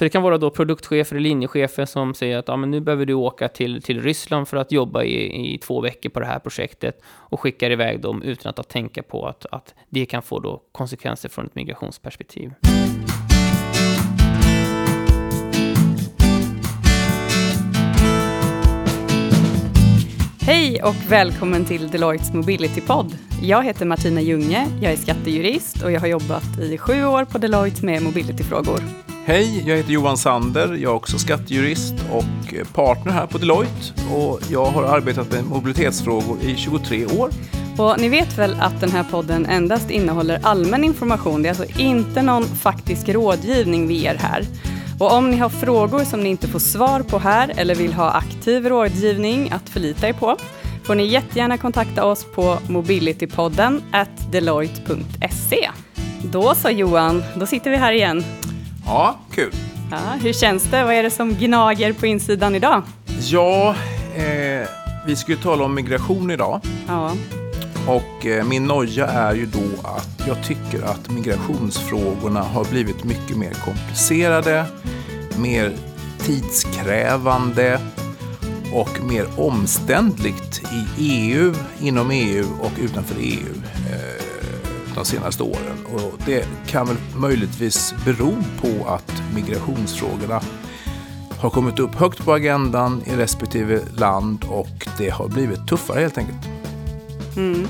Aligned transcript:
Så 0.00 0.04
det 0.04 0.10
kan 0.10 0.22
vara 0.22 0.38
då 0.38 0.50
produktchefer 0.50 1.16
eller 1.16 1.28
linjechefer 1.28 1.84
som 1.84 2.14
säger 2.14 2.38
att 2.38 2.48
ja, 2.48 2.56
men 2.56 2.70
nu 2.70 2.80
behöver 2.80 3.06
du 3.06 3.14
åka 3.14 3.48
till, 3.48 3.82
till 3.82 4.02
Ryssland 4.02 4.48
för 4.48 4.56
att 4.56 4.72
jobba 4.72 5.02
i, 5.02 5.54
i 5.54 5.58
två 5.58 5.80
veckor 5.80 6.10
på 6.10 6.20
det 6.20 6.26
här 6.26 6.38
projektet 6.38 7.02
och 7.06 7.40
skickar 7.40 7.70
iväg 7.70 8.00
dem 8.00 8.22
utan 8.22 8.50
att, 8.50 8.58
att 8.58 8.68
tänka 8.68 9.02
på 9.02 9.26
att, 9.26 9.46
att 9.50 9.74
det 9.88 10.06
kan 10.06 10.22
få 10.22 10.40
då 10.40 10.62
konsekvenser 10.72 11.28
från 11.28 11.46
ett 11.46 11.54
migrationsperspektiv. 11.54 12.52
Hej 20.42 20.82
och 20.82 20.96
välkommen 21.08 21.64
till 21.64 21.88
Deloittes 21.88 22.34
Mobility-podd. 22.34 23.18
Jag 23.42 23.64
heter 23.64 23.86
Martina 23.86 24.20
Junge, 24.20 24.66
jag 24.82 24.92
är 24.92 24.96
skattejurist 24.96 25.84
och 25.84 25.92
jag 25.92 26.00
har 26.00 26.08
jobbat 26.08 26.58
i 26.58 26.78
sju 26.78 27.04
år 27.04 27.24
på 27.24 27.38
Deloitte 27.38 27.86
med 27.86 28.02
mobilityfrågor. 28.02 29.09
Hej, 29.24 29.64
jag 29.66 29.76
heter 29.76 29.92
Johan 29.92 30.16
Sander. 30.16 30.68
Jag 30.68 30.82
är 30.82 30.94
också 30.94 31.18
skattejurist 31.18 31.94
och 32.12 32.24
partner 32.74 33.12
här 33.12 33.26
på 33.26 33.38
Deloitte. 33.38 34.12
Och 34.14 34.40
jag 34.50 34.64
har 34.64 34.82
arbetat 34.82 35.32
med 35.32 35.44
mobilitetsfrågor 35.44 36.38
i 36.42 36.56
23 36.56 37.06
år. 37.06 37.30
Och 37.78 38.00
ni 38.00 38.08
vet 38.08 38.38
väl 38.38 38.56
att 38.60 38.80
den 38.80 38.90
här 38.90 39.04
podden 39.10 39.46
endast 39.46 39.90
innehåller 39.90 40.40
allmän 40.42 40.84
information. 40.84 41.42
Det 41.42 41.48
är 41.48 41.50
alltså 41.50 41.80
inte 41.80 42.22
någon 42.22 42.44
faktisk 42.44 43.08
rådgivning 43.08 43.88
vi 43.88 43.94
ger 43.94 44.14
här. 44.14 44.46
Och 44.98 45.12
om 45.12 45.30
ni 45.30 45.36
har 45.36 45.48
frågor 45.48 46.04
som 46.04 46.20
ni 46.20 46.28
inte 46.28 46.48
får 46.48 46.58
svar 46.58 47.00
på 47.00 47.18
här 47.18 47.52
eller 47.56 47.74
vill 47.74 47.92
ha 47.92 48.10
aktiv 48.10 48.68
rådgivning 48.68 49.50
att 49.50 49.68
förlita 49.68 50.08
er 50.08 50.12
på 50.12 50.36
får 50.84 50.94
ni 50.94 51.06
jättegärna 51.06 51.58
kontakta 51.58 52.04
oss 52.04 52.26
på 52.34 52.58
mobilitypodden 52.68 53.82
at 53.92 54.32
deloitte.se. 54.32 55.70
Då 56.22 56.54
så 56.54 56.70
Johan, 56.70 57.24
då 57.36 57.46
sitter 57.46 57.70
vi 57.70 57.76
här 57.76 57.92
igen. 57.92 58.24
Ja, 58.90 59.14
kul. 59.34 59.52
Ja, 59.90 59.98
hur 60.22 60.32
känns 60.32 60.62
det? 60.62 60.84
Vad 60.84 60.94
är 60.94 61.02
det 61.02 61.10
som 61.10 61.34
gnager 61.34 61.92
på 61.92 62.06
insidan 62.06 62.54
idag? 62.54 62.82
Ja, 63.20 63.74
eh, 64.16 64.68
vi 65.06 65.16
ska 65.16 65.32
ju 65.32 65.38
tala 65.38 65.64
om 65.64 65.74
migration 65.74 66.30
idag. 66.30 66.60
Ja. 66.88 67.12
Och 67.86 68.26
eh, 68.26 68.44
min 68.44 68.64
noja 68.64 69.06
är 69.06 69.34
ju 69.34 69.46
då 69.46 69.88
att 69.88 70.22
jag 70.26 70.44
tycker 70.44 70.82
att 70.82 71.10
migrationsfrågorna 71.10 72.40
har 72.40 72.64
blivit 72.64 73.04
mycket 73.04 73.36
mer 73.36 73.52
komplicerade, 73.64 74.64
mer 75.38 75.72
tidskrävande 76.18 77.80
och 78.74 79.04
mer 79.04 79.26
omständligt 79.36 80.62
i 80.72 80.86
EU, 80.98 81.54
inom 81.80 82.10
EU 82.10 82.44
och 82.60 82.72
utanför 82.80 83.16
EU 83.20 83.54
eh, 83.90 84.19
de 84.94 85.04
senaste 85.04 85.42
åren. 85.42 85.86
Och 85.92 86.12
det 86.26 86.48
kan 86.66 86.86
väl 86.86 86.96
möjligtvis 87.16 87.94
bero 88.04 88.34
på 88.60 88.88
att 88.88 89.22
migrationsfrågorna 89.34 90.40
har 91.40 91.50
kommit 91.50 91.78
upp 91.78 91.94
högt 91.94 92.24
på 92.24 92.32
agendan 92.32 93.02
i 93.06 93.16
respektive 93.16 93.80
land 93.96 94.44
och 94.48 94.86
det 94.98 95.10
har 95.10 95.28
blivit 95.28 95.68
tuffare 95.68 96.00
helt 96.00 96.18
enkelt. 96.18 96.38
Mm. 97.36 97.68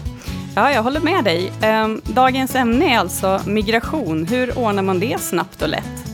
Ja, 0.54 0.72
jag 0.72 0.82
håller 0.82 1.00
med 1.00 1.24
dig. 1.24 1.52
Ehm, 1.62 2.00
dagens 2.04 2.54
ämne 2.54 2.94
är 2.94 2.98
alltså 2.98 3.40
migration. 3.46 4.26
Hur 4.26 4.58
ordnar 4.58 4.82
man 4.82 5.00
det 5.00 5.20
snabbt 5.20 5.62
och 5.62 5.68
lätt? 5.68 6.04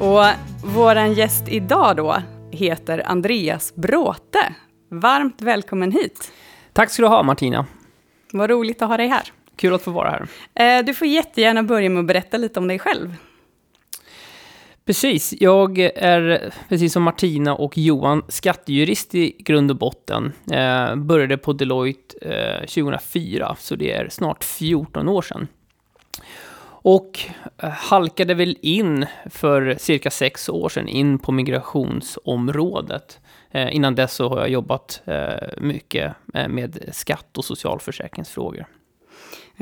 Och 0.00 0.24
vår 0.64 0.96
gäst 0.96 1.48
idag 1.48 1.96
då 1.96 2.22
heter 2.50 3.02
Andreas 3.06 3.74
Bråte. 3.74 4.54
Varmt 4.90 5.42
välkommen 5.42 5.92
hit. 5.92 6.32
Tack 6.72 6.90
ska 6.90 7.02
du 7.02 7.08
ha 7.08 7.22
Martina. 7.22 7.66
Vad 8.32 8.50
roligt 8.50 8.82
att 8.82 8.88
ha 8.88 8.96
dig 8.96 9.08
här. 9.08 9.32
Kul 9.60 9.74
att 9.74 9.82
få 9.82 9.90
vara 9.90 10.10
här. 10.10 10.26
Ehm, 10.54 10.84
du 10.84 10.94
får 10.94 11.06
jättegärna 11.06 11.62
börja 11.62 11.90
med 11.90 12.00
att 12.00 12.06
berätta 12.06 12.36
lite 12.36 12.60
om 12.60 12.68
dig 12.68 12.78
själv. 12.78 13.14
Precis, 14.84 15.34
jag 15.40 15.78
är 15.94 16.52
precis 16.68 16.92
som 16.92 17.02
Martina 17.02 17.54
och 17.54 17.78
Johan 17.78 18.22
skattejurist 18.28 19.14
i 19.14 19.36
grund 19.38 19.70
och 19.70 19.76
botten. 19.76 20.32
Eh, 20.52 20.96
började 20.96 21.36
på 21.36 21.52
Deloitte 21.52 22.18
eh, 22.22 22.60
2004, 22.60 23.56
så 23.58 23.76
det 23.76 23.92
är 23.92 24.08
snart 24.08 24.44
14 24.44 25.08
år 25.08 25.22
sedan. 25.22 25.48
Och 26.82 27.20
eh, 27.62 27.68
halkade 27.70 28.34
väl 28.34 28.56
in 28.62 29.06
för 29.30 29.76
cirka 29.78 30.10
sex 30.10 30.48
år 30.48 30.68
sedan 30.68 30.88
in 30.88 31.18
på 31.18 31.32
migrationsområdet. 31.32 33.20
Eh, 33.50 33.76
innan 33.76 33.94
dess 33.94 34.14
så 34.14 34.28
har 34.28 34.38
jag 34.38 34.48
jobbat 34.48 35.02
eh, 35.04 35.48
mycket 35.58 36.14
eh, 36.34 36.48
med 36.48 36.88
skatt 36.92 37.38
och 37.38 37.44
socialförsäkringsfrågor. 37.44 38.66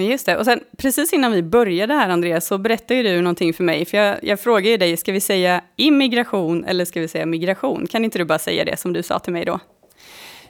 Just 0.03 0.26
det. 0.26 0.36
Och 0.36 0.44
sen 0.44 0.60
precis 0.76 1.12
innan 1.12 1.32
vi 1.32 1.42
började 1.42 1.94
här, 1.94 2.09
Andreas, 2.09 2.47
så 2.47 2.59
berättade 2.59 3.03
du 3.03 3.20
någonting 3.20 3.54
för 3.54 3.64
mig. 3.64 3.84
För 3.84 3.98
jag, 3.98 4.19
jag 4.22 4.41
frågade 4.41 4.69
ju 4.69 4.76
dig, 4.76 4.97
ska 4.97 5.12
vi 5.12 5.20
säga 5.20 5.60
immigration 5.76 6.64
eller 6.64 6.84
ska 6.84 7.00
vi 7.00 7.09
säga 7.09 7.26
migration? 7.26 7.86
Kan 7.86 8.04
inte 8.04 8.19
du 8.19 8.25
bara 8.25 8.38
säga 8.38 8.64
det 8.64 8.76
som 8.76 8.92
du 8.92 9.03
sa 9.03 9.19
till 9.19 9.32
mig 9.32 9.44
då? 9.44 9.60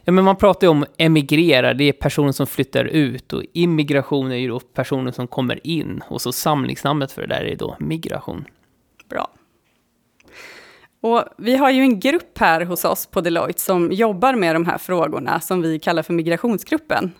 Ja, 0.04 0.12
men 0.12 0.24
man 0.24 0.36
pratar 0.36 0.66
ju 0.66 0.70
om 0.70 0.86
emigrera, 0.96 1.74
det 1.74 1.84
är 1.84 1.92
personer 1.92 2.32
som 2.32 2.46
flyttar 2.46 2.84
ut 2.84 3.32
och 3.32 3.42
immigration 3.52 4.32
är 4.32 4.36
ju 4.36 4.48
då 4.48 4.60
personer 4.60 5.12
som 5.12 5.26
kommer 5.26 5.66
in 5.66 6.02
och 6.08 6.22
så 6.22 6.32
samlingsnamnet 6.32 7.12
för 7.12 7.22
det 7.22 7.28
där 7.28 7.44
är 7.44 7.56
då 7.56 7.76
migration. 7.78 8.44
Bra. 9.08 9.30
Och 11.00 11.24
vi 11.38 11.56
har 11.56 11.70
ju 11.70 11.80
en 11.80 12.00
grupp 12.00 12.38
här 12.38 12.60
hos 12.64 12.84
oss 12.84 13.06
på 13.06 13.20
Deloitte 13.20 13.60
som 13.60 13.92
jobbar 13.92 14.34
med 14.34 14.54
de 14.54 14.66
här 14.66 14.78
frågorna 14.78 15.40
som 15.40 15.62
vi 15.62 15.78
kallar 15.78 16.02
för 16.02 16.12
migrationsgruppen. 16.12 17.12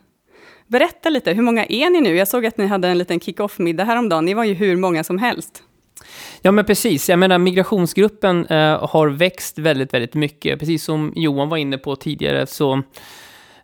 Berätta 0.69 1.11
lite, 1.11 1.33
hur 1.33 1.43
många 1.43 1.65
är 1.65 1.91
ni 1.91 2.01
nu? 2.01 2.17
Jag 2.17 2.29
såg 2.29 2.47
att 2.47 2.59
ni 2.59 2.67
hade 2.67 2.89
en 2.89 2.99
liten 2.99 3.21
kick-off-middag 3.21 3.85
häromdagen. 3.85 4.25
Ni 4.25 4.35
var 4.35 4.45
ju 4.45 4.55
hur 4.55 4.77
många 4.77 5.05
som 5.05 5.19
helst. 5.19 5.63
Ja, 6.43 6.53
men 6.53 6.65
precis. 6.65 7.09
Jag 7.09 7.19
menar, 7.19 7.39
migrationsgruppen 7.39 8.47
eh, 8.47 8.89
har 8.89 9.09
växt 9.09 9.59
väldigt, 9.59 9.95
väldigt 9.95 10.15
mycket. 10.15 10.59
Precis 10.59 10.85
som 10.85 11.13
Johan 11.17 11.49
var 11.49 11.57
inne 11.57 11.79
på 11.79 11.97
tidigare 11.97 12.47
så 12.47 12.83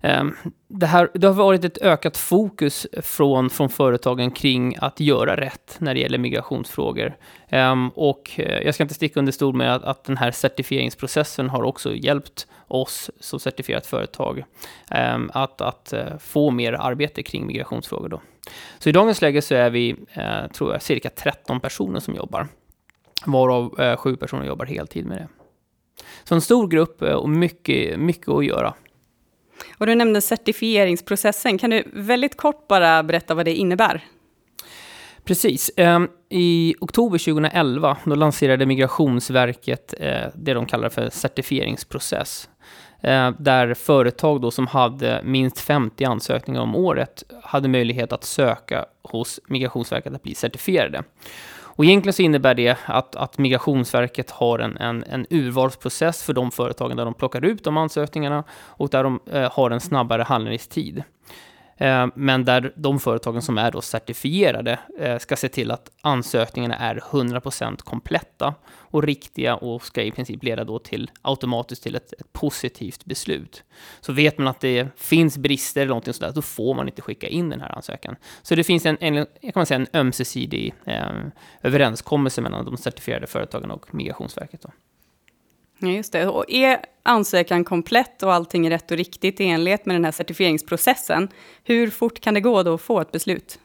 Ehm, 0.05 0.37
det, 0.69 0.87
här, 0.87 1.11
det 1.15 1.27
har 1.27 1.35
varit 1.35 1.65
ett 1.65 1.79
ökat 1.79 2.17
fokus 2.17 2.87
från, 3.03 3.51
från 3.51 3.69
företagen 3.69 4.31
kring 4.31 4.77
att 4.79 5.01
göra 5.01 5.37
rätt 5.37 5.77
när 5.79 5.95
det 5.95 6.01
gäller 6.01 6.19
migrationsfrågor. 6.19 7.17
Ehm, 7.49 7.89
och 7.89 8.31
eh, 8.37 8.63
jag 8.63 8.75
ska 8.75 8.83
inte 8.83 8.95
sticka 8.95 9.21
under 9.21 9.33
stol 9.33 9.55
med 9.55 9.75
att, 9.75 9.85
att 9.85 10.05
den 10.05 10.17
här 10.17 10.31
certifieringsprocessen 10.31 11.49
har 11.49 11.63
också 11.63 11.95
hjälpt 11.95 12.47
oss 12.69 13.11
som 13.21 13.41
certifierat 13.41 13.87
företag 13.87 14.45
ehm, 14.91 15.31
att, 15.35 15.61
att 15.61 15.93
eh, 15.93 16.19
få 16.19 16.51
mer 16.51 16.73
arbete 16.73 17.23
kring 17.23 17.47
migrationsfrågor. 17.47 18.09
Då. 18.09 18.21
Så 18.79 18.89
i 18.89 18.93
dagens 18.93 19.23
läge 19.23 19.43
så 19.43 19.55
är 19.55 19.71
vi, 19.71 19.97
eh, 20.13 20.47
tror 20.55 20.73
jag, 20.73 20.83
cirka 20.83 21.11
13 21.11 21.61
personer 21.61 22.01
som 22.01 22.15
jobbar, 22.15 22.49
varav 23.27 23.81
uh, 23.81 23.97
sju 23.97 24.17
personer 24.17 24.45
jobbar 24.45 24.67
heltid 24.67 25.07
med 25.07 25.19
det. 25.19 25.29
Så 26.25 26.35
en 26.35 26.41
stor 26.41 26.69
grupp 26.69 27.03
och 27.03 27.29
mycket, 27.29 28.01
mycket 28.01 28.29
att 28.29 28.45
göra. 28.45 28.75
Och 29.79 29.87
du 29.87 29.95
nämnde 29.95 30.21
certifieringsprocessen. 30.21 31.59
Kan 31.59 31.71
du 31.71 31.85
väldigt 31.93 32.37
kort 32.37 32.69
bara 32.69 33.03
berätta 33.03 33.35
vad 33.35 33.45
det 33.45 33.55
innebär? 33.55 34.05
Precis. 35.25 35.71
Ehm, 35.77 36.09
I 36.29 36.75
oktober 36.81 37.19
2011 37.19 37.97
då 38.05 38.15
lanserade 38.15 38.67
Migrationsverket 38.67 39.95
eh, 40.01 40.27
det 40.35 40.55
de 40.55 40.67
kallar 40.67 40.89
för 40.89 41.11
certifieringsprocess. 41.11 42.49
Eh, 43.03 43.31
där 43.39 43.75
företag 43.75 44.41
då 44.41 44.51
som 44.51 44.67
hade 44.67 45.21
minst 45.25 45.61
50 45.61 46.05
ansökningar 46.05 46.61
om 46.61 46.75
året 46.75 47.25
hade 47.43 47.69
möjlighet 47.69 48.13
att 48.13 48.25
söka 48.25 48.85
hos 49.03 49.41
Migrationsverket 49.49 50.15
att 50.15 50.23
bli 50.23 50.35
certifierade. 50.35 51.03
Och 51.77 51.85
egentligen 51.85 52.13
så 52.13 52.23
innebär 52.23 52.55
det 52.55 52.77
att, 52.85 53.17
att 53.17 53.39
Migrationsverket 53.39 54.31
har 54.31 54.59
en, 54.59 54.77
en, 54.77 55.05
en 55.05 55.27
urvalsprocess 55.31 56.23
för 56.23 56.33
de 56.33 56.51
företagen 56.51 56.97
där 56.97 57.05
de 57.05 57.15
plockar 57.15 57.45
ut 57.45 57.65
de 57.65 57.77
ansökningarna 57.77 58.45
och 58.53 58.89
där 58.89 59.05
de 59.05 59.21
eh, 59.33 59.53
har 59.53 59.71
en 59.71 59.81
snabbare 59.81 60.23
handläggningstid. 60.23 61.03
Eh, 61.77 62.07
men 62.15 62.45
där 62.45 62.73
de 62.77 63.01
företagen 63.01 63.43
som 63.43 63.59
är 63.59 63.71
då 63.71 63.81
certifierade 63.81 64.79
eh, 64.99 65.19
ska 65.19 65.37
se 65.37 65.49
till 65.49 65.71
att 65.71 65.91
ansökningarna 66.01 66.77
är 66.77 66.97
100% 66.97 67.83
kompletta 67.83 68.55
och 68.67 69.03
riktiga 69.03 69.57
och 69.57 69.83
ska 69.83 70.03
i 70.03 70.11
princip 70.11 70.43
leda 70.43 70.65
då 70.65 70.79
till 70.79 71.11
automatiskt 71.23 71.83
till 71.83 71.95
ett, 71.95 72.13
ett 72.13 72.33
positivt 72.33 73.05
beslut. 73.05 73.63
Så 74.01 74.13
vet 74.13 74.39
man 74.39 74.49
att 74.49 74.61
det 74.61 74.89
finns 74.97 75.39
brister 75.39 75.81
eller 75.81 75.89
någonting 75.89 76.15
sådär, 76.15 76.33
då 76.35 76.43
får 76.43 76.75
man 76.75 76.89
inte 76.89 77.03
skicka 77.03 77.29
in 77.29 77.51
den 77.51 77.61
här 77.61 77.77
ansökan. 77.77 78.17
Så 78.43 78.55
det 78.55 78.65
finns 78.65 78.87
en, 78.87 78.97
en 79.01 79.15
kan 79.25 79.53
man 79.55 79.67
säga, 79.67 79.81
en 79.81 80.01
ömsesidig 80.01 80.75
eh, 80.85 81.11
överenskommelse 81.63 82.41
mellan 82.41 82.65
de 82.65 82.77
certifierade 82.77 83.27
företagen 83.27 83.71
och 83.71 83.95
Migrationsverket. 83.95 84.63
Då. 84.63 84.71
Ja, 85.79 85.89
just 85.89 86.13
det. 86.13 86.27
Och 86.27 86.45
är 86.49 86.85
ansökan 87.03 87.65
komplett 87.65 88.23
och 88.23 88.33
allting 88.33 88.67
är 88.67 88.71
rätt 88.71 88.91
och 88.91 88.97
riktigt 88.97 89.41
i 89.41 89.45
enlighet 89.45 89.87
med 89.87 89.97
den 89.97 90.05
här 90.05 90.13
certifieringsprocessen, 90.13 91.29
hur 91.65 91.91
fort 91.91 92.21
kan 92.21 92.35
det 92.35 92.41
gå 92.41 92.63
då 92.63 92.75
att 92.75 92.81
få 92.81 93.01
ett 93.01 93.13
beslut? 93.13 93.59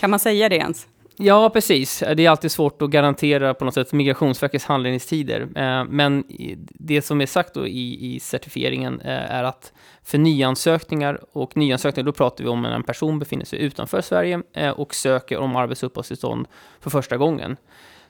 Kan 0.00 0.10
man 0.10 0.18
säga 0.18 0.48
det 0.48 0.56
ens? 0.56 0.86
Ja, 1.22 1.50
precis. 1.50 2.02
Det 2.16 2.26
är 2.26 2.30
alltid 2.30 2.50
svårt 2.50 2.82
att 2.82 2.90
garantera 2.90 3.54
på 3.54 3.64
något 3.64 3.74
sätt 3.74 3.92
Migrationsverkets 3.92 4.64
handläggningstider. 4.64 5.40
Eh, 5.40 5.84
men 5.84 6.24
det 6.68 7.02
som 7.02 7.20
är 7.20 7.26
sagt 7.26 7.54
då 7.54 7.66
i, 7.66 8.14
i 8.14 8.20
certifieringen 8.20 9.00
eh, 9.00 9.34
är 9.34 9.44
att 9.44 9.72
för 10.04 10.18
nyansökningar, 10.18 11.20
och 11.32 11.56
nyansökningar, 11.56 12.06
då 12.06 12.12
pratar 12.12 12.44
vi 12.44 12.50
om 12.50 12.62
när 12.62 12.70
en 12.70 12.82
person 12.82 13.18
befinner 13.18 13.44
sig 13.44 13.58
utanför 13.58 14.00
Sverige 14.00 14.42
eh, 14.52 14.70
och 14.70 14.94
söker 14.94 15.38
om 15.38 15.56
arbetsuppehållstillstånd 15.56 16.46
för 16.80 16.90
första 16.90 17.16
gången 17.16 17.56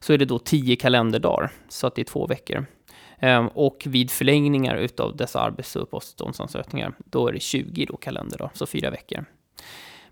så 0.00 0.12
är 0.12 0.19
det 0.19 0.25
då 0.25 0.38
tio 0.38 0.76
kalenderdagar, 0.76 1.53
så 1.69 1.87
att 1.87 1.94
det 1.94 2.03
är 2.03 2.05
två 2.05 2.26
veckor. 2.26 2.67
Ehm, 3.20 3.49
och 3.49 3.82
vid 3.87 4.11
förlängningar 4.11 4.76
utav 4.76 5.17
dessa 5.17 5.40
arbets 5.40 5.76
och 5.76 5.82
uppehållstillståndsansökningar, 5.82 6.94
då 7.05 7.28
är 7.28 7.32
det 7.32 7.40
20 7.40 7.87
då 7.87 7.96
kalenderdagar, 7.96 8.50
så 8.55 8.67
fyra 8.67 8.90
veckor. 8.90 9.25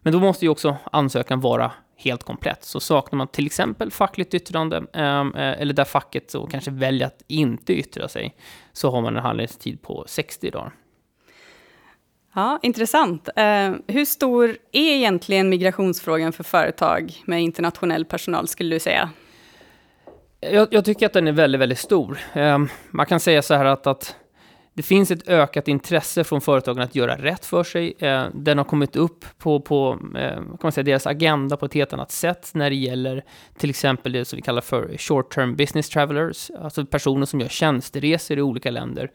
Men 0.00 0.12
då 0.12 0.20
måste 0.20 0.44
ju 0.44 0.49
också 0.49 0.76
ansökan 0.93 1.40
vara 1.40 1.72
helt 1.96 2.22
komplett. 2.22 2.64
Så 2.64 2.81
saknar 2.81 3.16
man 3.16 3.28
till 3.28 3.46
exempel 3.46 3.90
fackligt 3.90 4.34
yttrande, 4.34 4.84
ehm, 4.93 5.34
eh, 5.34 5.60
eller 5.60 5.75
där 5.75 5.84
facket 5.84 6.31
så 6.31 6.46
kanske 6.46 6.70
väljer 6.70 7.06
att 7.06 7.22
inte 7.26 7.72
yttra 7.72 8.08
sig, 8.08 8.37
så 8.72 8.90
har 8.90 9.00
man 9.00 9.16
en 9.16 9.22
handläggningstid 9.22 9.82
på 9.82 10.05
60 10.06 10.50
dagar. 10.50 10.72
Ja, 12.34 12.58
intressant. 12.62 13.28
Ehm, 13.37 13.82
hur 13.87 14.05
stor 14.05 14.56
är 14.72 14.93
egentligen 14.93 15.49
migrationsfrågan 15.49 16.32
för 16.32 16.44
företag 16.44 17.22
med 17.25 17.43
internationell 17.43 18.05
personal, 18.05 18.49
skulle 18.49 18.76
du 18.76 18.81
säga? 18.81 19.10
Jag, 20.40 20.69
jag 20.70 20.85
tycker 20.85 21.06
att 21.06 21.12
den 21.12 21.29
är 21.29 21.32
väldigt, 21.32 21.61
väldigt 21.61 21.79
stor. 21.79 22.19
Eh, 22.32 22.58
man 22.90 23.06
kan 23.06 23.20
säga 23.20 23.43
så 23.43 23.55
här 23.55 23.64
att, 23.64 23.87
att 23.87 24.17
det 24.75 24.82
finns 24.82 25.11
ett 25.11 25.29
ökat 25.29 25.69
intresse 25.69 26.25
från 26.25 26.40
företagen 26.40 26.82
att 26.82 26.94
göra 26.94 27.17
rätt 27.17 27.44
för 27.44 27.64
sig. 27.64 27.94
Eh, 27.99 28.26
den 28.35 28.58
har 28.58 28.64
kommit 28.64 28.96
upp 28.96 29.25
på, 29.38 29.61
på 29.61 29.99
eh, 30.17 30.35
kan 30.35 30.58
man 30.62 30.73
säga, 30.73 30.85
deras 30.85 31.06
agenda 31.06 31.56
på 31.56 31.67
ett 31.67 31.75
helt 31.75 31.93
annat 31.93 32.11
sätt 32.11 32.50
när 32.55 32.70
det 32.70 32.76
gäller 32.76 33.25
till 33.56 33.70
exempel 33.70 34.12
det 34.12 34.25
som 34.25 34.37
vi 34.37 34.43
kallar 34.43 34.61
för 34.61 34.96
short 34.99 35.35
term 35.35 35.56
business 35.56 35.88
travelers, 35.88 36.50
alltså 36.61 36.87
personer 36.87 37.26
som 37.26 37.41
gör 37.41 37.49
tjänsteresor 37.49 38.38
i 38.38 38.43
olika 38.43 38.70
länder. 38.70 39.11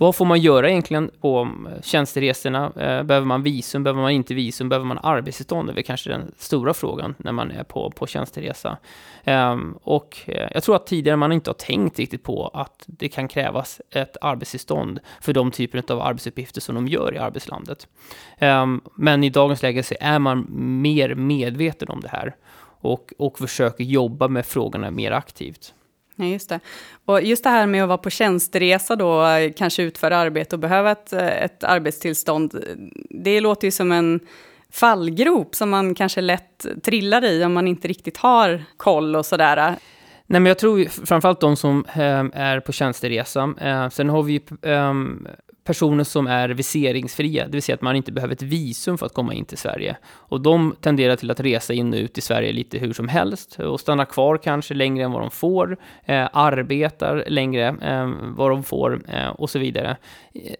Vad 0.00 0.16
får 0.16 0.24
man 0.24 0.40
göra 0.40 0.70
egentligen 0.70 1.10
på 1.20 1.48
eh, 1.66 1.82
tjänsteresorna? 1.82 2.64
Eh, 2.66 3.02
behöver 3.02 3.26
man 3.26 3.42
visum? 3.42 3.84
Behöver 3.84 4.00
man 4.00 4.10
inte 4.10 4.34
visum? 4.34 4.68
Behöver 4.68 4.86
man 4.86 4.98
arbetstillstånd? 5.02 5.74
Det 5.74 5.80
är 5.80 5.82
kanske 5.82 6.10
den 6.10 6.32
stora 6.36 6.74
frågan 6.74 7.14
när 7.18 7.32
man 7.32 7.50
är 7.50 7.64
på, 7.64 7.90
på 7.90 8.06
tjänsteresa. 8.06 8.76
Ehm, 9.24 9.78
och 9.82 10.18
eh, 10.26 10.48
jag 10.54 10.62
tror 10.62 10.76
att 10.76 10.86
tidigare 10.86 11.16
man 11.16 11.32
inte 11.32 11.50
har 11.50 11.54
tänkt 11.54 11.98
riktigt 11.98 12.22
på 12.22 12.48
att 12.48 12.84
det 12.86 13.08
kan 13.08 13.28
krävas 13.28 13.80
ett 13.90 14.16
arbetstillstånd 14.20 15.00
för 15.20 15.32
de 15.32 15.50
typer 15.50 15.92
av 15.92 16.00
arbetsuppgifter 16.00 16.60
som 16.60 16.74
de 16.74 16.88
gör 16.88 17.14
i 17.14 17.18
arbetslandet. 17.18 17.86
Ehm, 18.38 18.80
men 18.94 19.24
i 19.24 19.30
dagens 19.30 19.62
läge 19.62 19.82
så 19.82 19.94
är 20.00 20.18
man 20.18 20.46
mer 20.82 21.14
medveten 21.14 21.88
om 21.88 22.00
det 22.00 22.08
här 22.08 22.34
och, 22.80 23.12
och 23.18 23.38
försöker 23.38 23.84
jobba 23.84 24.28
med 24.28 24.46
frågorna 24.46 24.90
mer 24.90 25.12
aktivt. 25.12 25.74
Ja, 26.20 26.24
just 26.24 26.48
det. 26.48 26.60
Och 27.04 27.22
just 27.22 27.44
det 27.44 27.50
här 27.50 27.66
med 27.66 27.82
att 27.82 27.88
vara 27.88 27.98
på 27.98 28.10
tjänsteresa 28.10 28.96
då, 28.96 29.24
kanske 29.56 29.82
utföra 29.82 30.16
arbete 30.16 30.56
och 30.56 30.60
behöva 30.60 30.90
ett, 30.90 31.12
ett 31.12 31.64
arbetstillstånd, 31.64 32.64
det 33.10 33.40
låter 33.40 33.66
ju 33.66 33.70
som 33.70 33.92
en 33.92 34.20
fallgrop 34.72 35.54
som 35.54 35.70
man 35.70 35.94
kanske 35.94 36.20
lätt 36.20 36.66
trillar 36.82 37.24
i 37.24 37.44
om 37.44 37.52
man 37.52 37.68
inte 37.68 37.88
riktigt 37.88 38.16
har 38.16 38.64
koll 38.76 39.16
och 39.16 39.26
sådär. 39.26 39.56
Nej, 40.26 40.40
men 40.40 40.46
jag 40.46 40.58
tror 40.58 41.06
framförallt 41.06 41.40
de 41.40 41.56
som 41.56 41.84
eh, 41.94 42.24
är 42.32 42.60
på 42.60 42.72
tjänsteresa. 42.72 43.54
Eh, 43.60 43.88
sen 43.88 44.08
har 44.08 44.22
vi 44.22 44.32
ju... 44.32 44.70
Ehm, 44.72 45.26
personer 45.68 46.04
som 46.04 46.26
är 46.26 46.48
viseringsfria, 46.48 47.44
det 47.44 47.52
vill 47.52 47.62
säga 47.62 47.74
att 47.74 47.82
man 47.82 47.96
inte 47.96 48.12
behöver 48.12 48.34
ett 48.34 48.42
visum 48.42 48.98
för 48.98 49.06
att 49.06 49.14
komma 49.14 49.34
in 49.34 49.44
till 49.44 49.58
Sverige. 49.58 49.96
Och 50.08 50.40
de 50.40 50.74
tenderar 50.80 51.16
till 51.16 51.30
att 51.30 51.40
resa 51.40 51.74
in 51.74 51.92
och 51.92 51.98
ut 51.98 52.18
i 52.18 52.20
Sverige 52.20 52.52
lite 52.52 52.78
hur 52.78 52.92
som 52.92 53.08
helst 53.08 53.60
och 53.60 53.80
stanna 53.80 54.04
kvar 54.04 54.38
kanske 54.38 54.74
längre 54.74 55.04
än 55.04 55.12
vad 55.12 55.22
de 55.22 55.30
får, 55.30 55.76
eh, 56.04 56.28
arbetar 56.32 57.24
längre 57.26 57.66
än 57.66 57.82
eh, 57.82 58.28
vad 58.36 58.50
de 58.50 58.64
får 58.64 59.00
eh, 59.08 59.28
och 59.28 59.50
så 59.50 59.58
vidare. 59.58 59.96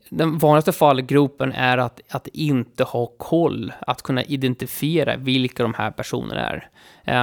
Den 0.09 0.39
vanligaste 0.39 0.73
fallgropen 0.73 1.53
är 1.53 1.79
att, 1.79 2.01
att 2.11 2.27
inte 2.27 2.85
ha 2.85 3.07
koll, 3.07 3.73
att 3.81 4.03
kunna 4.03 4.23
identifiera 4.23 5.17
vilka 5.17 5.63
de 5.63 5.75
här 5.75 5.91
personerna 5.91 6.41
är. 6.41 6.69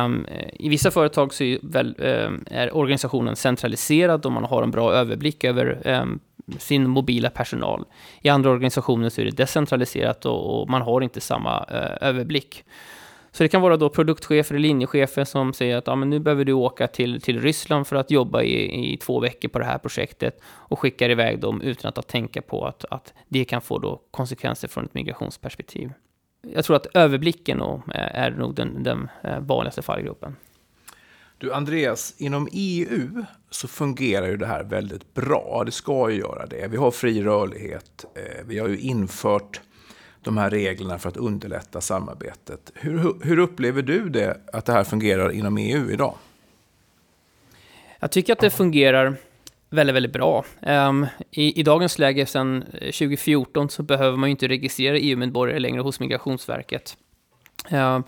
Um, 0.05 0.25
I 0.53 0.69
vissa 0.69 0.91
företag 0.91 1.33
så 1.33 1.43
är, 1.43 1.59
väl, 1.61 1.95
um, 1.97 2.45
är 2.51 2.75
organisationen 2.75 3.35
centraliserad 3.35 4.25
och 4.25 4.31
man 4.31 4.43
har 4.43 4.63
en 4.63 4.71
bra 4.71 4.93
överblick 4.93 5.43
över 5.43 5.87
um, 5.87 6.19
sin 6.57 6.89
mobila 6.89 7.29
personal. 7.29 7.85
I 8.21 8.29
andra 8.29 8.49
organisationer 8.49 9.09
så 9.09 9.21
är 9.21 9.25
det 9.25 9.31
decentraliserat 9.31 10.25
och, 10.25 10.61
och 10.61 10.69
man 10.69 10.81
har 10.81 11.01
inte 11.01 11.21
samma 11.21 11.65
eh, 11.69 12.07
överblick. 12.07 12.63
Så 13.31 13.43
det 13.43 13.49
kan 13.49 13.61
vara 13.61 13.77
då 13.77 13.89
produktchefer 13.89 14.55
eller 14.55 14.67
linjechefer 14.67 15.23
som 15.23 15.53
säger 15.53 15.77
att 15.77 15.87
ah, 15.87 15.95
men 15.95 16.09
nu 16.09 16.19
behöver 16.19 16.45
du 16.45 16.53
åka 16.53 16.87
till, 16.87 17.21
till 17.21 17.41
Ryssland 17.41 17.87
för 17.87 17.95
att 17.95 18.11
jobba 18.11 18.41
i, 18.41 18.93
i 18.93 18.97
två 18.97 19.19
veckor 19.19 19.49
på 19.49 19.59
det 19.59 19.65
här 19.65 19.77
projektet 19.77 20.41
och 20.45 20.79
skickar 20.79 21.09
iväg 21.09 21.39
dem 21.39 21.61
utan 21.61 21.89
att, 21.89 21.97
att 21.97 22.07
tänka 22.07 22.41
på 22.41 22.65
att, 22.65 22.85
att 22.89 23.13
det 23.27 23.45
kan 23.45 23.61
få 23.61 23.79
då 23.79 24.01
konsekvenser 24.11 24.67
från 24.67 24.85
ett 24.85 24.93
migrationsperspektiv. 24.93 25.91
Jag 26.53 26.65
tror 26.65 26.75
att 26.75 26.87
överblicken 26.93 27.57
då, 27.57 27.81
eh, 27.93 28.19
är 28.19 28.31
nog 28.31 28.55
den, 28.55 28.83
den 28.83 29.09
eh, 29.23 29.39
vanligaste 29.39 29.81
fallgruppen. 29.81 30.35
Du 31.45 31.53
Andreas, 31.53 32.15
inom 32.17 32.47
EU 32.51 33.23
så 33.49 33.67
fungerar 33.67 34.27
ju 34.27 34.37
det 34.37 34.45
här 34.45 34.63
väldigt 34.63 35.13
bra. 35.13 35.63
Det 35.65 35.71
ska 35.71 36.09
ju 36.09 36.19
göra 36.19 36.45
det. 36.45 36.67
Vi 36.67 36.77
har 36.77 36.91
fri 36.91 37.23
rörlighet. 37.23 38.05
Eh, 38.15 38.45
vi 38.45 38.59
har 38.59 38.67
ju 38.67 38.79
infört 38.79 39.61
de 40.21 40.37
här 40.37 40.49
reglerna 40.49 40.99
för 40.99 41.09
att 41.09 41.17
underlätta 41.17 41.81
samarbetet. 41.81 42.71
Hur, 42.75 43.23
hur 43.23 43.39
upplever 43.39 43.81
du 43.81 44.09
det, 44.09 44.37
att 44.53 44.65
det 44.65 44.73
här 44.73 44.83
fungerar 44.83 45.31
inom 45.31 45.57
EU 45.57 45.91
idag? 45.91 46.15
Jag 47.99 48.11
tycker 48.11 48.33
att 48.33 48.39
det 48.39 48.49
fungerar 48.49 49.15
väldigt, 49.69 49.95
väldigt 49.95 50.13
bra. 50.13 50.45
Um, 50.61 51.07
i, 51.31 51.59
I 51.59 51.63
dagens 51.63 51.99
läge 51.99 52.25
sedan 52.25 52.63
eh, 52.73 52.79
2014 52.79 53.69
så 53.69 53.83
behöver 53.83 54.17
man 54.17 54.29
ju 54.29 54.31
inte 54.31 54.47
registrera 54.47 54.97
EU-medborgare 54.97 55.59
längre 55.59 55.81
hos 55.81 55.99
Migrationsverket. 55.99 56.97
Ehm, 57.69 58.03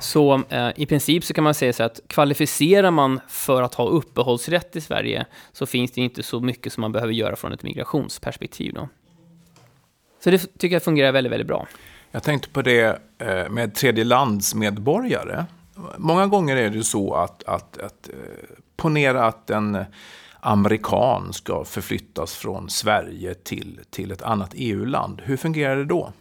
så 0.00 0.42
eh, 0.48 0.70
i 0.76 0.86
princip 0.86 1.24
så 1.24 1.34
kan 1.34 1.44
man 1.44 1.54
säga 1.54 1.72
så 1.72 1.82
att 1.82 2.00
kvalificerar 2.06 2.90
man 2.90 3.20
för 3.28 3.62
att 3.62 3.74
ha 3.74 3.88
uppehållsrätt 3.88 4.76
i 4.76 4.80
Sverige 4.80 5.26
så 5.52 5.66
finns 5.66 5.92
det 5.92 6.00
inte 6.00 6.22
så 6.22 6.40
mycket 6.40 6.72
som 6.72 6.80
man 6.80 6.92
behöver 6.92 7.12
göra 7.12 7.36
från 7.36 7.52
ett 7.52 7.62
migrationsperspektiv. 7.62 8.74
Då. 8.74 8.88
Så 10.24 10.30
det 10.30 10.38
tycker 10.58 10.76
jag 10.76 10.82
fungerar 10.82 11.12
väldigt, 11.12 11.32
väldigt 11.32 11.48
bra. 11.48 11.66
Jag 12.10 12.22
tänkte 12.22 12.48
på 12.48 12.62
det 12.62 13.02
eh, 13.18 13.48
med 13.50 13.74
tredjelandsmedborgare. 13.74 15.44
Många 15.96 16.26
gånger 16.26 16.56
är 16.56 16.70
det 16.70 16.84
så 16.84 17.14
att, 17.14 17.44
att, 17.44 17.78
att 17.78 18.08
eh, 18.08 18.14
ponera 18.76 19.24
att 19.26 19.50
en 19.50 19.84
amerikan 20.40 21.32
ska 21.32 21.64
förflyttas 21.64 22.34
från 22.34 22.70
Sverige 22.70 23.34
till, 23.34 23.80
till 23.90 24.10
ett 24.10 24.22
annat 24.22 24.50
EU-land. 24.54 25.22
Hur 25.24 25.36
fungerar 25.36 25.76
det 25.76 25.84
då? 25.84 26.12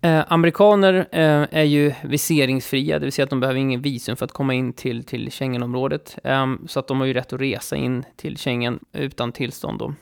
Eh, 0.00 0.24
amerikaner 0.28 0.94
eh, 1.12 1.46
är 1.50 1.62
ju 1.62 1.92
viseringsfria, 2.04 2.98
det 2.98 3.04
vill 3.06 3.12
säga 3.12 3.24
att 3.24 3.30
de 3.30 3.40
behöver 3.40 3.60
ingen 3.60 3.82
visum 3.82 4.16
för 4.16 4.24
att 4.24 4.32
komma 4.32 4.54
in 4.54 4.72
till, 4.72 5.04
till 5.04 5.30
Schengenområdet. 5.30 6.18
Eh, 6.24 6.46
så 6.66 6.80
att 6.80 6.88
de 6.88 7.00
har 7.00 7.06
ju 7.06 7.14
rätt 7.14 7.32
att 7.32 7.40
resa 7.40 7.76
in 7.76 8.04
till 8.16 8.36
Schengen 8.36 8.78
utan 8.92 9.32
tillstånd. 9.32 9.78
Då. 9.78 9.94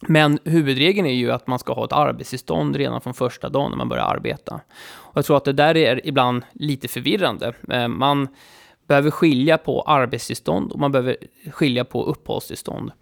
Men 0.00 0.38
huvudregeln 0.44 1.06
är 1.06 1.14
ju 1.14 1.32
att 1.32 1.46
man 1.46 1.58
ska 1.58 1.72
ha 1.72 1.84
ett 1.84 1.92
arbetstillstånd 1.92 2.76
redan 2.76 3.00
från 3.00 3.14
första 3.14 3.48
dagen 3.48 3.70
när 3.70 3.78
man 3.78 3.88
börjar 3.88 4.04
arbeta. 4.04 4.60
Och 4.82 5.16
jag 5.16 5.24
tror 5.24 5.36
att 5.36 5.44
det 5.44 5.52
där 5.52 5.76
är 5.76 6.06
ibland 6.06 6.42
lite 6.52 6.88
förvirrande. 6.88 7.52
Eh, 7.68 7.88
man 7.88 8.28
behöver 8.90 9.10
skilja 9.10 9.58
på 9.58 9.82
arbetstillstånd 9.82 10.72
och 10.72 10.78
man 10.78 10.92
behöver 10.92 11.16
skilja 11.50 11.84
på 11.84 12.04
uppehållstillstånd. 12.04 12.92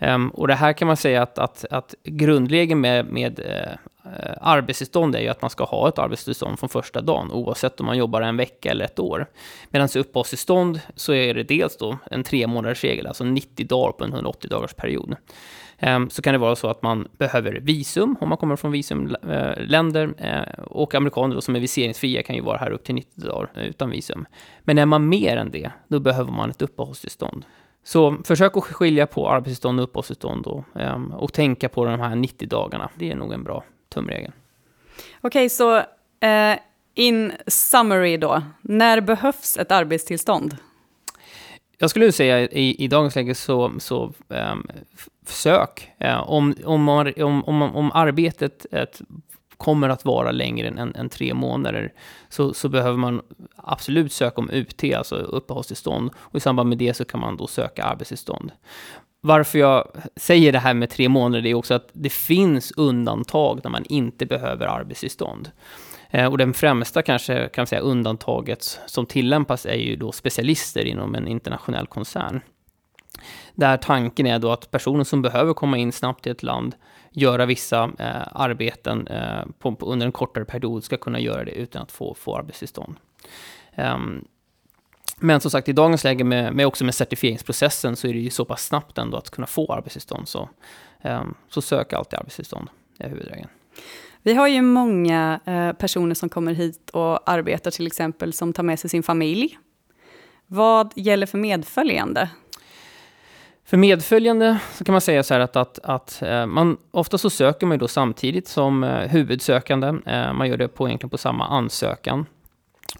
Um, 0.00 0.28
och 0.28 0.48
det 0.48 0.54
här 0.54 0.72
kan 0.72 0.88
man 0.88 0.96
säga 0.96 1.22
att, 1.22 1.38
att, 1.38 1.64
att 1.70 1.94
grundregeln 2.04 2.80
med, 2.80 3.06
med 3.06 3.40
eh, 3.40 3.78
Eh, 4.16 4.34
arbetstillstånd 4.40 5.16
är 5.16 5.20
ju 5.20 5.28
att 5.28 5.42
man 5.42 5.50
ska 5.50 5.64
ha 5.64 5.88
ett 5.88 5.98
arbetstillstånd 5.98 6.58
från 6.58 6.68
första 6.68 7.00
dagen, 7.00 7.32
oavsett 7.32 7.80
om 7.80 7.86
man 7.86 7.98
jobbar 7.98 8.22
en 8.22 8.36
vecka 8.36 8.70
eller 8.70 8.84
ett 8.84 8.98
år. 8.98 9.26
Medan 9.70 9.88
uppehållstillstånd 9.96 10.80
så 10.94 11.14
är 11.14 11.34
det 11.34 11.42
dels 11.42 11.76
då 11.76 11.98
en 12.10 12.24
tre 12.24 12.46
månaders 12.46 12.84
regel, 12.84 13.06
alltså 13.06 13.24
90 13.24 13.66
dagar 13.66 13.92
på 13.92 14.04
en 14.04 14.12
180 14.12 14.50
dagars 14.50 14.74
period. 14.74 15.16
Ehm, 15.78 16.10
så 16.10 16.22
kan 16.22 16.32
det 16.32 16.38
vara 16.38 16.56
så 16.56 16.68
att 16.68 16.82
man 16.82 17.08
behöver 17.18 17.52
visum 17.52 18.16
om 18.20 18.28
man 18.28 18.38
kommer 18.38 18.56
från 18.56 18.72
visumländer. 18.72 20.14
Eh, 20.18 20.38
eh, 20.38 20.58
och 20.58 20.94
amerikaner 20.94 21.34
då, 21.34 21.40
som 21.40 21.56
är 21.56 21.60
viseringsfria 21.60 22.22
kan 22.22 22.36
ju 22.36 22.42
vara 22.42 22.58
här 22.58 22.70
upp 22.70 22.84
till 22.84 22.94
90 22.94 23.20
dagar 23.26 23.50
utan 23.54 23.90
visum. 23.90 24.26
Men 24.60 24.78
är 24.78 24.86
man 24.86 25.08
mer 25.08 25.36
än 25.36 25.50
det, 25.50 25.70
då 25.88 26.00
behöver 26.00 26.32
man 26.32 26.50
ett 26.50 26.62
uppehållstillstånd. 26.62 27.44
Så 27.84 28.16
försök 28.24 28.56
att 28.56 28.64
skilja 28.64 29.06
på 29.06 29.30
arbetstillstånd 29.30 29.80
och 29.80 29.84
uppehållstillstånd 29.84 30.44
då, 30.44 30.64
ehm, 30.74 31.12
och 31.12 31.32
tänka 31.32 31.68
på 31.68 31.84
de 31.84 32.00
här 32.00 32.16
90 32.16 32.48
dagarna. 32.48 32.90
Det 32.94 33.10
är 33.10 33.16
nog 33.16 33.32
en 33.32 33.44
bra 33.44 33.64
tumregel. 33.88 34.32
Okej, 35.20 35.46
okay, 35.46 35.48
så 35.48 35.76
uh, 35.78 36.58
in 36.94 37.32
summary 37.46 38.16
då, 38.16 38.42
när 38.60 39.00
behövs 39.00 39.56
ett 39.56 39.72
arbetstillstånd? 39.72 40.56
Jag 41.78 41.90
skulle 41.90 42.12
säga 42.12 42.40
i, 42.40 42.84
i 42.84 42.88
dagens 42.88 43.16
läge 43.16 43.34
så, 43.34 43.72
så 43.78 44.12
um, 44.28 44.66
sök. 45.26 45.90
Uh, 46.04 46.30
om, 46.30 46.54
om, 46.64 46.88
om, 46.88 47.44
om, 47.44 47.62
om 47.62 47.92
arbetet 47.92 48.66
ett, 48.72 49.00
kommer 49.58 49.88
att 49.88 50.04
vara 50.04 50.30
längre 50.30 50.68
än, 50.68 50.94
än 50.94 51.08
tre 51.08 51.34
månader 51.34 51.92
så, 52.28 52.54
så, 52.54 52.68
behöver 52.68 52.98
man 52.98 53.22
absolut 53.56 54.12
söka 54.12 54.40
om 54.40 54.50
UT, 54.50 54.84
alltså 54.96 55.16
uppehållstillstånd. 55.16 56.10
Och 56.16 56.36
i 56.36 56.40
samband 56.40 56.68
med 56.68 56.78
det 56.78 56.94
så 56.94 57.04
kan 57.04 57.20
man 57.20 57.36
då 57.36 57.46
söka 57.46 57.84
arbetstillstånd. 57.84 58.52
Varför 59.20 59.58
jag 59.58 59.90
säger 60.16 60.52
det 60.52 60.58
här 60.58 60.74
med 60.74 60.90
tre 60.90 61.08
månader 61.08 61.46
är 61.46 61.54
också 61.54 61.74
att 61.74 61.90
det 61.92 62.12
finns 62.12 62.72
undantag 62.76 63.60
när 63.64 63.70
man 63.70 63.84
inte 63.84 64.26
behöver 64.26 64.66
arbetstillstånd. 64.66 65.50
Eh, 66.10 66.26
och 66.26 66.38
den 66.38 66.54
främsta 66.54 67.02
kanske 67.02 67.48
kan 67.48 67.66
säga 67.66 67.80
undantaget 67.80 68.80
som 68.86 69.06
tillämpas 69.06 69.66
är 69.66 69.74
ju 69.74 69.96
då 69.96 70.12
specialister 70.12 70.84
inom 70.84 71.14
en 71.14 71.28
internationell 71.28 71.86
koncern. 71.86 72.40
Där 73.54 73.76
tanken 73.76 74.26
är 74.26 74.38
då 74.38 74.50
att 74.50 74.70
personer 74.70 75.04
som 75.04 75.22
behöver 75.22 75.54
komma 75.54 75.78
in 75.78 75.92
snabbt 75.92 76.26
i 76.26 76.30
ett 76.30 76.42
land, 76.42 76.74
göra 77.10 77.46
vissa 77.46 77.90
eh, 77.98 78.28
arbeten 78.32 79.06
eh, 79.06 79.44
på, 79.58 79.74
på, 79.74 79.86
under 79.86 80.06
en 80.06 80.12
kortare 80.12 80.44
period, 80.44 80.84
ska 80.84 80.96
kunna 80.96 81.20
göra 81.20 81.44
det 81.44 81.50
utan 81.50 81.82
att 81.82 81.92
få, 81.92 82.14
få 82.14 82.36
arbetstillstånd. 82.36 82.96
Um, 83.76 84.24
men 85.20 85.40
som 85.40 85.50
sagt, 85.50 85.68
i 85.68 85.72
dagens 85.72 86.04
läge 86.04 86.24
med, 86.24 86.54
med, 86.54 86.66
också 86.66 86.84
med 86.84 86.94
certifieringsprocessen 86.94 87.96
så 87.96 88.08
är 88.08 88.12
det 88.12 88.18
ju 88.18 88.30
så 88.30 88.44
pass 88.44 88.64
snabbt 88.64 88.98
ändå 88.98 89.16
att 89.16 89.30
kunna 89.30 89.46
få 89.46 89.72
arbetstillstånd. 89.72 90.28
Så, 90.28 90.48
um, 91.04 91.34
så 91.48 91.62
sök 91.62 91.92
alltid 91.92 92.18
arbetstillstånd, 92.18 92.68
det 92.98 93.04
är 93.04 93.08
huvudregeln. 93.08 93.48
Vi 94.22 94.34
har 94.34 94.48
ju 94.48 94.62
många 94.62 95.40
eh, 95.44 95.72
personer 95.72 96.14
som 96.14 96.28
kommer 96.28 96.52
hit 96.52 96.90
och 96.90 97.30
arbetar 97.30 97.70
till 97.70 97.86
exempel 97.86 98.32
som 98.32 98.52
tar 98.52 98.62
med 98.62 98.78
sig 98.78 98.90
sin 98.90 99.02
familj. 99.02 99.58
Vad 100.46 100.92
gäller 100.96 101.26
för 101.26 101.38
medföljande? 101.38 102.28
För 103.64 103.76
medföljande 103.76 104.58
så 104.72 104.84
kan 104.84 104.92
man 104.92 105.00
säga 105.00 105.22
så 105.22 105.34
här 105.34 105.40
att, 105.40 105.56
att, 105.56 105.78
att 105.78 106.22
eh, 106.22 106.46
man, 106.46 106.76
ofta 106.90 107.18
så 107.18 107.30
söker 107.30 107.66
man 107.66 107.74
ju 107.74 107.78
då 107.78 107.88
samtidigt 107.88 108.48
som 108.48 108.84
eh, 108.84 109.08
huvudsökande. 109.08 109.92
Man 110.32 110.48
gör 110.48 110.56
det 110.56 110.68
på, 110.68 110.88
egentligen 110.88 111.10
på 111.10 111.18
samma 111.18 111.46
ansökan. 111.46 112.26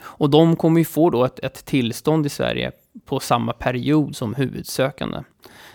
Och 0.00 0.30
de 0.30 0.56
kommer 0.56 0.78
ju 0.78 0.84
få 0.84 1.10
då 1.10 1.24
ett, 1.24 1.38
ett 1.38 1.64
tillstånd 1.64 2.26
i 2.26 2.28
Sverige 2.28 2.72
på 3.04 3.20
samma 3.20 3.52
period 3.52 4.16
som 4.16 4.34
huvudsökande. 4.34 5.22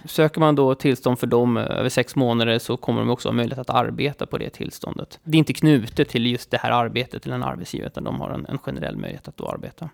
Söker 0.05 0.39
man 0.39 0.55
då 0.55 0.75
tillstånd 0.75 1.19
för 1.19 1.27
dem 1.27 1.57
eh, 1.57 1.63
över 1.63 1.89
sex 1.89 2.15
månader 2.15 2.59
så 2.59 2.77
kommer 2.77 2.99
de 2.99 3.09
också 3.09 3.29
ha 3.29 3.33
möjlighet 3.33 3.69
att 3.69 3.75
arbeta 3.75 4.25
på 4.25 4.37
det 4.37 4.49
tillståndet. 4.49 5.19
Det 5.23 5.37
är 5.37 5.39
inte 5.39 5.53
knutet 5.53 6.09
till 6.09 6.25
just 6.25 6.51
det 6.51 6.57
här 6.57 6.71
arbetet 6.71 7.23
till 7.23 7.31
en 7.31 7.43
arbetsgivare, 7.43 7.87
utan 7.87 8.03
de 8.03 8.21
har 8.21 8.29
en, 8.29 8.45
en 8.45 8.57
generell 8.57 8.97
möjlighet 8.97 9.27
att 9.27 9.37
då 9.37 9.47
arbeta. 9.47 9.89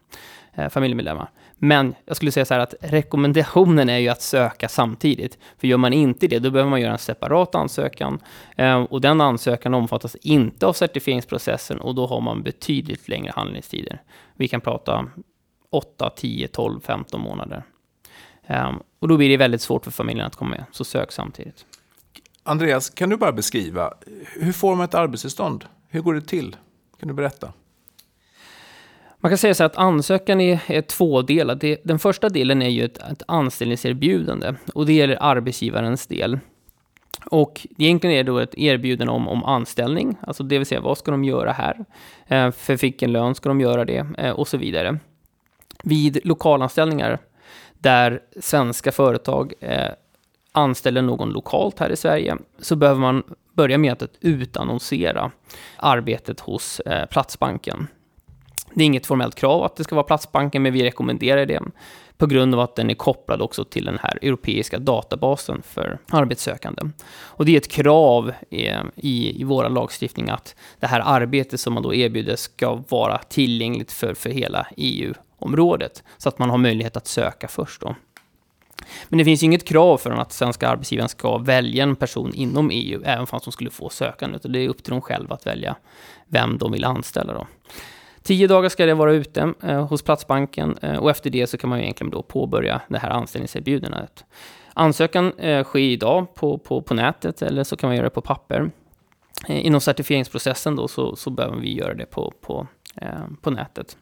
Eh, 0.54 0.70
familjemedlemmar. 0.70 1.30
Men 1.60 1.96
jag 2.06 2.16
skulle 2.16 2.32
säga 2.32 2.46
så 2.46 2.54
här 2.54 2.62
att 2.62 2.74
rekommendationen 2.82 3.90
är 3.90 3.98
ju 3.98 4.08
att 4.08 4.22
söka 4.22 4.70
samtidigt. 4.70 5.38
För 5.58 5.68
gör 5.68 5.78
man 5.78 5.94
inte 5.94 6.28
det, 6.28 6.40
då 6.40 6.52
behöver 6.52 6.70
man 6.70 6.82
göra 6.82 6.92
en 6.92 6.98
separat 6.98 7.56
ansökan. 7.56 8.20
Ehm, 8.56 8.86
och 8.86 9.02
den 9.02 9.22
ansökan 9.22 9.74
omfattas 9.74 10.16
inte 10.16 10.66
av 10.66 10.74
certifieringsprocessen 10.74 11.80
och 11.80 11.96
då 11.96 12.08
har 12.08 12.22
man 12.22 12.44
betydligt 12.44 13.08
längre 13.08 13.32
handläggningstider. 13.36 14.02
Vi 14.36 14.48
kan 14.48 14.62
prata 14.62 15.10
8, 15.70 16.10
10, 16.16 16.48
12, 16.48 16.80
15 16.82 17.22
månader. 17.22 17.64
Ehm, 18.48 18.76
och 19.00 19.08
då 19.08 19.18
blir 19.18 19.30
det 19.30 19.38
väldigt 19.38 19.62
svårt 19.62 19.84
för 19.84 19.92
familjen 19.92 20.28
att 20.28 20.36
komma 20.36 20.52
med, 20.52 20.66
så 20.72 20.84
sök 20.84 21.12
samtidigt. 21.12 21.66
Andreas, 22.44 22.90
kan 22.90 23.10
du 23.10 23.18
bara 23.18 23.32
beskriva, 23.32 23.94
hur 24.40 24.52
får 24.52 24.76
man 24.76 24.86
ett 24.86 24.96
arbetstillstånd? 24.96 25.66
Hur 25.88 26.02
går 26.02 26.14
det 26.14 26.22
till? 26.22 26.56
Kan 27.00 27.08
du 27.08 27.14
berätta? 27.14 27.54
Man 29.22 29.30
kan 29.32 29.38
säga 29.38 29.54
så 29.54 29.64
här 29.64 29.70
att 29.70 29.78
ansökan 29.78 30.42
är, 30.42 30.62
är 30.68 30.82
tvådelad. 30.82 31.64
Den 31.84 32.00
första 32.00 32.30
delen 32.30 32.62
är 32.62 32.70
ju 32.70 32.86
ett, 32.86 32.98
ett 32.98 33.24
anställningserbjudande 33.28 34.54
och 34.74 34.86
det 34.86 34.94
gäller 34.94 35.18
arbetsgivarens 35.22 36.08
del. 36.08 36.40
Och 37.26 37.68
egentligen 37.78 38.16
är 38.16 38.24
det 38.24 38.32
då 38.32 38.40
ett 38.40 38.58
erbjudande 38.58 39.14
om, 39.14 39.28
om 39.28 39.44
anställning, 39.44 40.18
alltså 40.22 40.44
det 40.44 40.58
vill 40.58 40.68
säga 40.68 40.82
vad 40.82 40.98
ska 40.98 41.12
de 41.12 41.24
göra 41.24 41.52
här? 41.52 41.86
Eh, 42.28 42.52
för 42.52 42.78
vilken 42.78 43.12
lön 43.12 43.36
ska 43.36 43.50
de 43.50 43.62
göra 43.62 43.86
det? 43.86 44.06
Eh, 44.18 44.32
och 44.32 44.48
så 44.48 44.58
vidare. 44.58 45.00
Vid 45.84 46.26
lokalanställningar 46.26 47.20
där 47.74 48.20
svenska 48.40 48.92
företag 48.92 49.54
eh, 49.60 49.90
anställer 50.52 51.02
någon 51.02 51.30
lokalt 51.30 51.80
här 51.80 51.90
i 51.90 51.96
Sverige, 51.96 52.38
så 52.60 52.76
behöver 52.76 53.02
man 53.02 53.24
börja 53.54 53.78
med 53.78 54.04
att 54.04 54.16
utannonsera 54.22 55.32
arbetet 55.78 56.40
hos 56.40 56.80
eh, 56.80 57.06
Platsbanken. 57.06 57.88
Det 58.74 58.84
är 58.84 58.86
inget 58.86 59.06
formellt 59.06 59.36
krav 59.36 59.64
att 59.64 59.76
det 59.76 59.84
ska 59.84 59.96
vara 59.96 60.04
Platsbanken, 60.04 60.64
men 60.64 60.74
vi 60.74 60.84
rekommenderar 60.84 61.46
det 61.46 61.62
på 62.18 62.26
grund 62.26 62.54
av 62.54 62.60
att 62.60 62.76
den 62.76 62.90
är 62.90 62.94
kopplad 62.94 63.42
också 63.42 63.64
till 63.64 63.86
den 63.86 63.98
här 64.02 64.20
europeiska 64.22 64.80
databasen 64.80 65.62
för 65.62 66.00
arbetssökande. 66.10 66.82
Och 67.12 67.46
det 67.46 67.52
är 67.52 67.58
ett 67.58 67.72
krav 67.72 68.34
i, 68.50 68.68
i, 68.96 69.42
i 69.42 69.44
vår 69.44 69.70
lagstiftning 69.70 70.30
att 70.30 70.56
det 70.80 70.88
här 70.88 71.02
arbetet 71.06 71.60
som 71.60 71.74
man 71.74 71.84
då 71.84 71.94
erbjuder 71.94 72.36
ska 72.36 72.84
vara 72.90 73.18
tillgängligt 73.18 73.92
för, 73.92 74.14
för 74.14 74.30
hela 74.30 74.68
EU 74.78 75.14
området 75.40 76.04
så 76.18 76.30
att 76.30 76.40
man 76.40 76.50
har 76.50 76.58
möjlighet 76.58 76.98
att 76.98 77.08
söka 77.08 77.48
först. 77.48 77.82
Då. 77.82 77.96
Men 79.10 79.18
det 79.18 79.26
finns 79.26 79.44
ju 79.44 79.46
inget 79.46 79.68
krav 79.68 79.98
för 79.98 80.12
att 80.12 80.34
svenska 80.34 80.70
arbetsgivaren 80.70 81.10
ska 81.10 81.38
välja 81.38 81.84
en 81.84 81.96
person 81.96 82.34
inom 82.34 82.70
EU, 82.74 83.02
även 83.06 83.26
om 83.32 83.40
de 83.44 83.52
skulle 83.52 83.70
få 83.70 83.90
sökande, 83.90 84.36
utan 84.36 84.52
det 84.52 84.60
är 84.60 84.70
upp 84.70 84.84
till 84.84 84.92
dem 84.92 85.02
själva 85.02 85.36
att 85.36 85.48
välja 85.48 85.76
vem 86.28 86.58
de 86.58 86.72
vill 86.72 86.86
anställa. 86.86 87.34
Då. 87.34 87.48
Tio 88.24 88.48
dagar 88.48 88.70
ska 88.70 88.86
det 88.86 88.94
vara 88.94 89.14
ute 89.14 89.54
eh, 89.64 89.88
hos 89.88 90.02
Platsbanken 90.02 90.78
eh, 90.82 90.98
och 90.98 91.10
efter 91.10 91.30
det 91.30 91.48
så 91.48 91.58
kan 91.58 91.70
man 91.70 91.80
ju 91.80 91.84
egentligen 91.84 92.12
då 92.12 92.24
påbörja 92.24 92.82
det 92.88 92.98
här 92.98 93.10
anställningserbjudandet. 93.10 94.26
Ansökan 94.74 95.34
eh, 95.40 95.64
sker 95.64 95.80
idag 95.80 96.36
på, 96.36 96.58
på, 96.58 96.82
på 96.82 96.94
nätet 96.94 97.42
eller 97.42 97.64
så 97.64 97.78
kan 97.78 97.90
man 97.90 97.96
göra 97.96 98.06
det 98.06 98.16
på 98.16 98.22
papper. 98.22 98.72
Eh, 99.48 99.66
inom 99.66 99.82
certifieringsprocessen 99.82 100.76
då 100.76 100.88
så, 100.88 101.16
så 101.16 101.30
behöver 101.30 101.58
vi 101.58 101.74
göra 101.74 101.94
det 101.94 102.06
på, 102.06 102.34
på, 102.42 102.68
eh, 103.02 103.28
på 103.42 103.52
nätet 103.52 103.98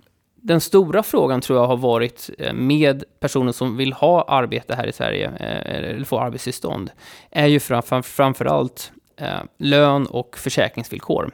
den 0.47 0.61
stora 0.61 1.03
frågan 1.03 1.41
tror 1.41 1.59
jag 1.59 1.67
har 1.67 1.77
varit 1.77 2.29
eh, 2.37 2.53
med 2.53 3.03
personer 3.19 3.51
som 3.51 3.77
vill 3.77 3.93
ha 3.93 4.23
arbete 4.23 4.75
här 4.75 4.87
i 4.87 4.91
Sverige, 4.91 5.27
eh, 5.39 5.75
eller 5.75 6.03
få 6.03 6.19
arbetstillstånd, 6.19 6.91
är 7.31 7.47
ju 7.47 7.59
framför, 7.59 8.01
framförallt 8.01 8.91
eh, 9.17 9.39
lön 9.57 10.05
och 10.05 10.37
försäkringsvillkor. 10.37 11.31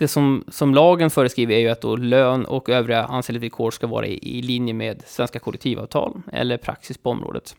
Det 0.00 0.08
som, 0.08 0.44
som 0.48 0.74
lagen 0.74 1.10
föreskriver 1.10 1.54
är 1.54 1.58
ju 1.58 1.68
att 1.68 1.80
då 1.80 1.96
lön 1.96 2.44
och 2.44 2.68
övriga 2.68 3.04
anställningsvillkor 3.04 3.70
ska 3.70 3.86
vara 3.86 4.06
i, 4.06 4.38
i 4.38 4.42
linje 4.42 4.74
med 4.74 5.02
svenska 5.06 5.38
kollektivavtal 5.38 6.22
eller 6.32 6.56
praxis 6.56 6.98
på 6.98 7.10
området. 7.10 7.56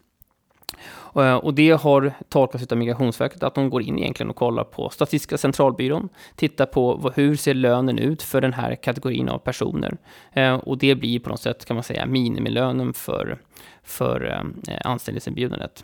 Eh, 1.15 1.35
och 1.35 1.53
det 1.53 1.71
har 1.71 2.13
tolkats 2.29 2.71
av 2.71 2.77
Migrationsverket 2.77 3.43
att 3.43 3.55
de 3.55 3.69
går 3.69 3.81
in 3.81 3.99
egentligen 3.99 4.29
och 4.29 4.35
kollar 4.35 4.63
på 4.63 4.89
Statistiska 4.89 5.37
centralbyrån, 5.37 6.09
tittar 6.35 6.65
på 6.65 7.11
hur 7.15 7.35
ser 7.35 7.53
lönen 7.53 7.99
ut 7.99 8.21
för 8.21 8.41
den 8.41 8.53
här 8.53 8.75
kategorin 8.75 9.29
av 9.29 9.37
personer. 9.37 9.97
Eh, 10.33 10.55
och 10.55 10.77
det 10.77 10.95
blir 10.95 11.19
på 11.19 11.29
något 11.29 11.41
sätt, 11.41 11.65
kan 11.65 11.75
man 11.75 11.83
säga, 11.83 12.05
minimilönen 12.05 12.93
för, 12.93 13.37
för 13.83 14.25
eh, 14.67 14.77
anställningserbjudandet. 14.83 15.83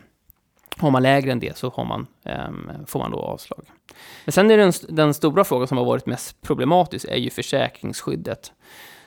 Har 0.80 0.92
man 0.92 1.04
lägre 1.04 1.32
än 1.32 1.40
det 1.40 1.58
så 1.58 1.70
har 1.70 1.86
man, 1.86 2.08
ehm, 2.24 2.72
får 2.88 3.00
man 3.00 3.12
då 3.12 3.20
avslag. 3.20 3.66
Men 4.26 4.32
sen 4.32 4.52
är 4.52 4.58
den, 4.58 4.74
den 4.90 5.14
stora 5.14 5.44
frågan 5.44 5.68
som 5.68 5.78
har 5.78 5.86
varit 5.86 6.06
mest 6.06 6.42
problematisk 6.42 7.06
är 7.10 7.16
ju 7.16 7.30
försäkringsskyddet. 7.30 8.52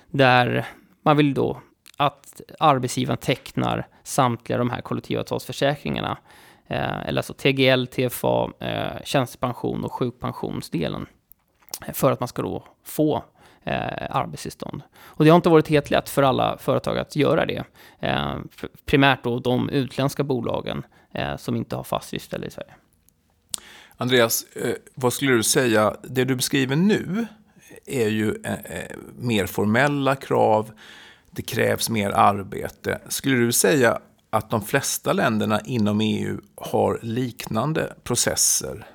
Där 0.07 0.67
man 1.03 1.17
vill 1.17 1.35
då 1.35 1.61
att 1.97 2.41
arbetsgivaren 2.59 3.19
tecknar 3.19 3.87
samtliga 4.03 4.59
de 4.59 4.71
här 4.71 4.81
kollektivavtalsförsäkringarna. 4.81 6.19
Eh, 6.67 7.09
eller 7.09 7.19
alltså 7.19 7.35
TGL, 7.35 7.87
TFA, 7.87 8.51
eh, 8.61 9.03
tjänstepension 9.05 9.85
och 9.85 9.93
sjukpensionsdelen. 9.93 11.07
Eh, 11.87 11.93
för 11.93 12.13
att 12.13 12.21
man 12.21 12.29
ska 12.29 12.43
då 12.43 12.65
få 12.85 13.25
eh, 13.65 14.17
arbetstillstånd. 14.17 14.83
Och 15.03 15.25
det 15.25 15.31
har 15.31 15.37
inte 15.37 15.49
varit 15.49 15.69
helt 15.69 15.91
lätt 15.91 16.09
för 16.09 16.23
alla 16.23 16.59
företag 16.59 16.99
att 16.99 17.17
göra 17.17 17.47
det. 17.47 17.65
Eh, 18.01 18.37
primärt 18.85 19.25
då 19.25 19.39
de 19.39 19.71
utländska 19.71 20.25
bolagen 20.25 20.83
eh, 21.15 21.37
som 21.37 21.57
inte 21.57 21.77
har 21.77 21.85
fast 21.85 22.11
driftställe 22.11 22.47
i 22.47 22.51
Sverige. 22.51 22.75
Andreas, 23.97 24.45
eh, 24.57 24.75
vad 24.95 25.13
skulle 25.13 25.33
du 25.33 25.43
säga, 25.43 25.97
det 26.03 26.25
du 26.25 26.37
beskriver 26.37 26.77
nu 26.77 27.27
är 27.87 28.09
ju 28.09 28.35
eh, 28.45 28.53
eh, 28.53 28.97
mer 29.19 29.47
formella 29.47 30.17
krav 30.17 30.71
det 31.31 31.43
krävs 31.43 31.91
mer 31.91 32.11
arbete. 32.11 33.01
Skulle 33.09 33.37
du 33.37 33.53
säga 33.53 33.99
att 34.31 34.51
de 34.51 34.63
flesta 34.63 35.13
länderna 35.13 35.61
inom 35.61 36.01
EU 36.01 36.41
har 36.57 36.99
liknande 37.03 37.95
processer? 38.03 38.87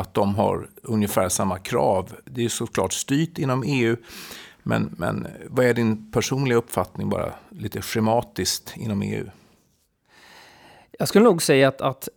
Att 0.00 0.14
de 0.14 0.34
har 0.34 0.68
ungefär 0.82 1.28
samma 1.28 1.58
krav? 1.58 2.12
Det 2.24 2.44
är 2.44 2.48
såklart 2.48 2.92
styrt 2.92 3.38
inom 3.38 3.62
EU. 3.66 3.96
Men, 4.62 4.94
men 4.98 5.26
vad 5.48 5.66
är 5.66 5.74
din 5.74 6.12
personliga 6.12 6.58
uppfattning, 6.58 7.08
bara 7.08 7.32
lite 7.50 7.82
schematiskt, 7.82 8.74
inom 8.76 9.02
EU? 9.02 9.26
Jag 10.98 11.08
skulle 11.08 11.24
nog 11.24 11.42
säga 11.42 11.68
att, 11.68 11.80
att 11.80 12.08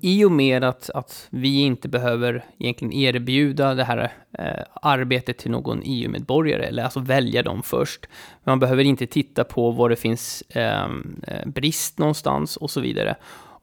i 0.00 0.24
och 0.24 0.32
med 0.32 0.64
att, 0.64 0.90
att 0.90 1.28
vi 1.30 1.60
inte 1.60 1.88
behöver 1.88 2.44
egentligen 2.58 2.92
erbjuda 2.92 3.74
det 3.74 3.84
här 3.84 4.12
eh, 4.38 4.64
arbetet 4.82 5.38
till 5.38 5.50
någon 5.50 5.82
EU-medborgare, 5.84 6.64
eller 6.64 6.84
alltså 6.84 7.00
välja 7.00 7.42
dem 7.42 7.62
först. 7.62 8.06
Man 8.44 8.60
behöver 8.60 8.84
inte 8.84 9.06
titta 9.06 9.44
på 9.44 9.70
var 9.70 9.88
det 9.88 9.96
finns 9.96 10.42
eh, 10.48 10.84
eh 11.26 11.46
brist 11.46 11.98
någonstans 11.98 12.56
och 12.56 12.70
så 12.70 12.80
vidare. 12.80 13.16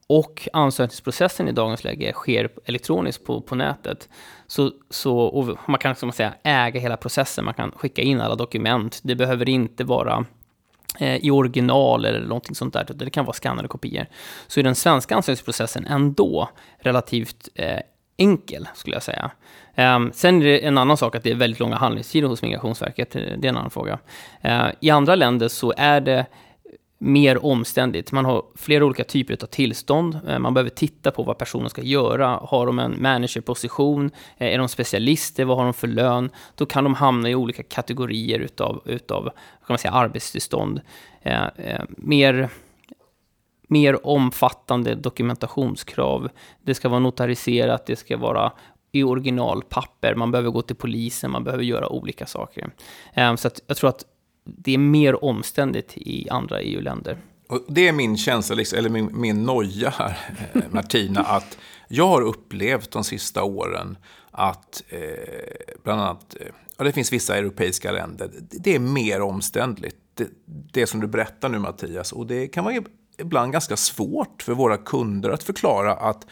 Och 0.10 0.50
ansökningsprocessen 0.54 1.48
i 1.48 1.52
dagens 1.52 1.84
läge 1.84 2.14
sker 2.14 2.50
elektroniskt 2.66 3.26
på, 3.26 3.42
på 3.42 3.56
nätet. 3.56 4.10
Så, 4.48 4.72
så, 4.90 5.58
man 5.68 5.80
kan 5.80 5.96
som 5.96 6.08
man 6.08 6.14
säga, 6.14 6.34
äga 6.44 6.80
hela 6.80 6.98
processen, 6.98 7.46
man 7.46 7.54
kan 7.54 7.72
skicka 7.72 8.02
in 8.02 8.22
alla 8.22 8.36
dokument. 8.36 9.00
Det 9.04 9.16
behöver 9.16 9.50
inte 9.50 9.84
vara 9.84 10.26
Eh, 11.00 11.16
i 11.16 11.32
original 11.32 12.06
eller 12.06 12.20
någonting 12.20 12.56
sånt 12.56 12.74
där. 12.74 12.86
Det 12.96 13.10
kan 13.10 13.26
vara 13.26 13.34
skannade 13.34 13.68
kopior. 13.68 14.06
Så 14.48 14.60
är 14.60 14.64
den 14.64 14.76
svenska 14.76 15.16
ansökningsprocessen 15.16 15.86
ändå 15.86 16.50
relativt 16.80 17.50
eh, 17.56 17.80
enkel, 18.18 18.68
skulle 18.76 18.96
jag 18.96 19.04
säga. 19.04 19.32
Um, 19.78 20.12
sen 20.14 20.42
är 20.42 20.46
det 20.46 20.66
en 20.66 20.78
annan 20.78 20.98
sak 20.98 21.16
att 21.16 21.24
det 21.24 21.32
är 21.32 21.36
väldigt 21.36 21.60
långa 21.60 21.76
handläggningstider 21.76 22.28
hos 22.28 22.42
Migrationsverket. 22.42 23.12
Det 23.12 23.20
är 23.20 23.46
en 23.46 23.58
annan 23.58 23.70
fråga. 23.70 24.00
Uh, 24.46 24.70
I 24.80 24.90
andra 24.90 25.16
länder 25.16 25.48
så 25.48 25.74
är 25.78 26.02
det 26.02 26.26
mer 26.98 27.46
omständigt. 27.46 28.12
Man 28.12 28.26
har 28.26 28.46
flera 28.56 28.86
olika 28.86 29.04
typer 29.04 29.38
av 29.44 29.48
tillstånd. 29.48 30.20
Eh, 30.28 30.40
man 30.40 30.54
behöver 30.54 30.70
titta 30.70 31.12
på 31.12 31.24
vad 31.24 31.38
personen 31.38 31.70
ska 31.70 31.82
göra. 31.82 32.28
Har 32.28 32.66
de 32.66 32.80
en 32.80 33.02
managerposition? 33.02 34.12
Eh, 34.38 34.54
är 34.54 34.58
de 34.58 34.70
specialister? 34.70 35.46
Vad 35.46 35.58
har 35.58 35.64
de 35.64 35.74
för 35.74 35.88
lön? 35.88 36.30
Då 36.56 36.66
kan 36.66 36.84
de 36.84 36.94
hamna 36.94 37.30
i 37.30 37.36
olika 37.36 37.64
kategorier 37.64 38.40
utav, 38.40 38.82
utav 38.86 39.24
kan 39.24 39.34
man 39.68 39.78
säga, 39.78 39.92
arbetstillstånd. 39.92 40.82
Eh, 41.22 41.46
mer 41.90 42.50
mer 43.70 44.08
omfattande 44.08 44.96
dokumentationskrav. 44.96 46.30
Det 46.62 46.76
ska 46.76 46.90
vara 46.90 47.00
notariserat, 47.00 47.86
det 47.86 47.96
ska 47.96 48.18
vara 48.18 48.52
i 48.92 49.04
originalpapper, 49.04 50.16
man 50.16 50.32
behöver 50.32 50.50
gå 50.50 50.62
till 50.62 50.76
polisen, 50.76 51.32
man 51.32 51.44
behöver 51.44 51.64
göra 51.64 51.90
olika 51.90 52.26
saker. 52.26 52.70
Så 53.38 53.50
jag 53.68 53.78
tror 53.78 53.90
att 53.90 54.06
det 54.58 54.74
är 54.74 54.78
mer 54.78 55.24
omständigt 55.24 55.94
i 55.96 56.30
andra 56.30 56.62
EU-länder. 56.62 57.18
Och 57.50 57.66
det 57.68 57.88
är 57.88 57.94
min 57.94 58.18
känsla, 58.18 58.56
liksom, 58.56 58.80
eller 58.80 58.90
min, 58.90 59.10
min 59.14 59.44
noja 59.44 59.90
här, 59.90 60.18
eh, 60.54 60.62
Martina, 60.70 61.22
att 61.26 61.58
jag 61.88 62.08
har 62.08 62.22
upplevt 62.22 62.92
de 62.92 63.04
sista 63.04 63.44
åren 63.44 63.98
att 64.32 64.84
eh, 64.90 65.00
bland 65.84 66.02
annat, 66.02 66.36
eh, 66.40 66.48
ja, 66.78 66.84
det 66.84 66.92
finns 66.92 67.14
vissa 67.14 67.38
europeiska 67.38 67.92
länder, 67.92 68.32
det 68.40 68.76
är 68.76 68.80
mer 68.80 69.22
omständligt. 69.22 69.96
Det, 70.14 70.30
det 70.46 70.88
som 70.88 71.00
du 71.00 71.08
berättar 71.08 71.50
nu 71.50 71.60
Mattias, 71.60 72.12
och 72.12 72.28
det 72.28 72.48
kan 72.48 72.64
vara 72.64 72.76
ibland 73.18 73.52
ganska 73.52 73.78
svårt 73.78 74.42
för 74.42 74.54
våra 74.54 74.78
kunder 74.78 75.30
att 75.30 75.44
förklara 75.44 75.94
att 75.94 76.26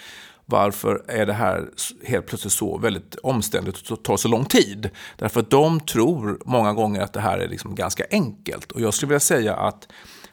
varför 0.46 1.04
är 1.08 1.26
det 1.26 1.34
här 1.34 1.70
helt 2.06 2.26
plötsligt 2.26 2.54
så 2.54 2.78
väldigt 2.78 3.16
omständigt 3.16 3.92
och 3.92 4.04
tar 4.04 4.18
så 4.18 4.28
lång 4.28 4.46
tid? 4.46 4.90
Därför 5.16 5.40
att 5.40 5.50
de 5.50 5.80
tror 5.80 6.40
många 6.46 6.74
gånger 6.74 7.02
att 7.02 7.14
det 7.14 7.20
här 7.20 7.38
är 7.38 7.48
liksom 7.48 7.76
ganska 7.76 8.04
enkelt. 8.12 8.72
Och 8.72 8.82
jag 8.82 8.94
skulle 8.94 9.10
vilja 9.10 9.20
säga 9.20 9.56
att 9.56 9.88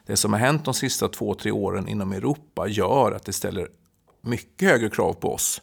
det 0.05 0.17
som 0.17 0.33
har 0.33 0.39
hänt 0.39 0.65
de 0.65 0.73
sista 0.73 1.07
två, 1.07 1.33
tre 1.33 1.51
åren 1.51 1.87
inom 1.87 2.11
Europa 2.11 2.67
gör 2.67 3.11
att 3.11 3.25
det 3.25 3.33
ställer 3.33 3.67
mycket 4.21 4.69
högre 4.69 4.89
krav 4.89 5.13
på 5.13 5.33
oss 5.33 5.61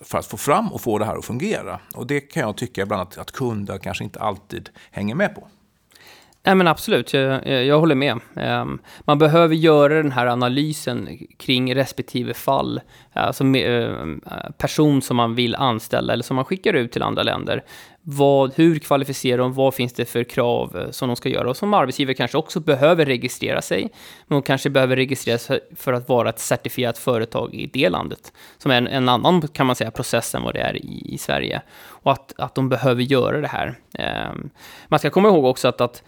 för 0.00 0.18
att 0.18 0.26
få 0.26 0.36
fram 0.36 0.72
och 0.72 0.80
få 0.80 0.98
det 0.98 1.04
här 1.04 1.16
att 1.16 1.24
fungera. 1.24 1.80
Och 1.94 2.06
det 2.06 2.20
kan 2.20 2.42
jag 2.42 2.56
tycka 2.56 2.86
bland 2.86 3.02
att, 3.02 3.18
att 3.18 3.30
kunder 3.30 3.78
kanske 3.78 4.04
inte 4.04 4.20
alltid 4.20 4.70
hänger 4.90 5.14
med 5.14 5.34
på. 5.34 5.48
Nej, 6.44 6.54
men 6.54 6.68
absolut, 6.68 7.14
jag, 7.14 7.64
jag 7.64 7.80
håller 7.80 7.94
med. 7.94 8.20
Ehm, 8.36 8.78
man 9.00 9.18
behöver 9.18 9.54
göra 9.54 9.94
den 9.94 10.12
här 10.12 10.26
analysen 10.26 11.18
kring 11.38 11.74
respektive 11.74 12.34
fall, 12.34 12.80
alltså 13.12 13.44
eh, 13.44 14.06
person 14.58 15.02
som 15.02 15.16
man 15.16 15.34
vill 15.34 15.54
anställa 15.54 16.12
eller 16.12 16.22
som 16.22 16.36
man 16.36 16.44
skickar 16.44 16.74
ut 16.74 16.92
till 16.92 17.02
andra 17.02 17.22
länder. 17.22 17.64
Vad, 18.04 18.54
hur 18.54 18.78
kvalificerar 18.78 19.38
de? 19.38 19.52
Vad 19.52 19.74
finns 19.74 19.92
det 19.92 20.04
för 20.04 20.24
krav 20.24 20.76
eh, 20.76 20.90
som 20.90 21.08
de 21.08 21.16
ska 21.16 21.28
göra? 21.28 21.50
Och 21.50 21.56
som 21.56 21.74
arbetsgivare 21.74 22.14
kanske 22.14 22.38
också 22.38 22.60
behöver 22.60 23.06
registrera 23.06 23.62
sig, 23.62 23.82
men 24.26 24.36
de 24.36 24.42
kanske 24.42 24.70
behöver 24.70 24.96
registrera 24.96 25.38
sig 25.38 25.60
för 25.76 25.92
att 25.92 26.08
vara 26.08 26.28
ett 26.28 26.38
certifierat 26.38 26.98
företag 26.98 27.54
i 27.54 27.66
det 27.66 27.88
landet, 27.88 28.32
som 28.58 28.70
är 28.70 28.76
en, 28.76 28.86
en 28.86 29.08
annan, 29.08 29.48
kan 29.48 29.66
man 29.66 29.76
säga, 29.76 29.90
process 29.90 30.34
än 30.34 30.42
vad 30.42 30.54
det 30.54 30.60
är 30.60 30.76
i, 30.76 31.14
i 31.14 31.18
Sverige. 31.18 31.62
Och 31.84 32.12
att, 32.12 32.34
att 32.38 32.54
de 32.54 32.68
behöver 32.68 33.02
göra 33.02 33.40
det 33.40 33.48
här. 33.48 33.78
Um, 34.32 34.50
man 34.88 34.98
ska 34.98 35.10
komma 35.10 35.28
ihåg 35.28 35.44
också 35.44 35.68
att, 35.68 35.80
att 35.80 36.02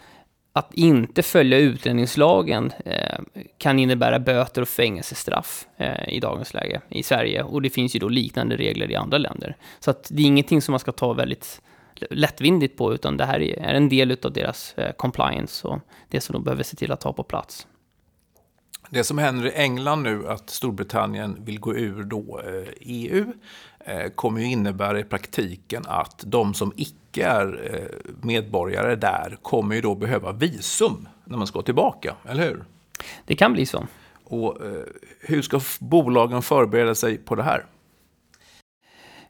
att 0.57 0.73
inte 0.73 1.23
följa 1.23 1.57
utlänningslagen 1.57 2.73
eh, 2.85 3.19
kan 3.57 3.79
innebära 3.79 4.19
böter 4.19 4.61
och 4.61 4.67
fängelsestraff 4.67 5.67
eh, 5.77 6.09
i 6.09 6.19
dagens 6.19 6.53
läge 6.53 6.81
i 6.89 7.03
Sverige. 7.03 7.43
Och 7.43 7.61
det 7.61 7.69
finns 7.69 7.95
ju 7.95 7.99
då 7.99 8.09
liknande 8.09 8.57
regler 8.57 8.91
i 8.91 8.95
andra 8.95 9.17
länder. 9.17 9.55
Så 9.79 9.91
att 9.91 10.07
det 10.11 10.21
är 10.21 10.25
ingenting 10.25 10.61
som 10.61 10.71
man 10.71 10.79
ska 10.79 10.91
ta 10.91 11.13
väldigt 11.13 11.61
lättvindigt 12.09 12.77
på, 12.77 12.93
utan 12.93 13.17
det 13.17 13.25
här 13.25 13.41
är 13.41 13.73
en 13.73 13.89
del 13.89 14.17
av 14.23 14.33
deras 14.33 14.73
eh, 14.77 14.91
compliance 14.91 15.67
och 15.67 15.79
det 16.09 16.21
som 16.21 16.33
de 16.33 16.43
behöver 16.43 16.63
se 16.63 16.75
till 16.75 16.91
att 16.91 17.03
ha 17.03 17.13
på 17.13 17.23
plats. 17.23 17.67
Det 18.95 19.03
som 19.03 19.17
händer 19.17 19.47
i 19.47 19.51
England 19.51 20.03
nu, 20.03 20.27
att 20.27 20.49
Storbritannien 20.49 21.37
vill 21.45 21.59
gå 21.59 21.75
ur 21.75 22.03
då 22.03 22.41
EU, 22.79 23.25
Eh, 23.87 24.09
kommer 24.09 24.39
ju 24.41 24.45
innebära 24.45 24.99
i 24.99 25.03
praktiken 25.03 25.83
att 25.87 26.23
de 26.27 26.53
som 26.53 26.73
icke 26.75 27.25
är 27.25 27.73
eh, 27.73 28.13
medborgare 28.21 28.95
där 28.95 29.37
kommer 29.41 29.75
ju 29.75 29.81
då 29.81 29.95
behöva 29.95 30.31
visum 30.31 31.07
när 31.25 31.37
man 31.37 31.47
ska 31.47 31.61
tillbaka, 31.61 32.15
eller 32.25 32.43
hur? 32.43 32.63
Det 33.25 33.35
kan 33.35 33.53
bli 33.53 33.65
så. 33.65 33.87
Och 34.23 34.65
eh, 34.65 34.83
hur 35.19 35.41
ska 35.41 35.61
bolagen 35.79 36.41
förbereda 36.41 36.95
sig 36.95 37.17
på 37.17 37.35
det 37.35 37.43
här? 37.43 37.65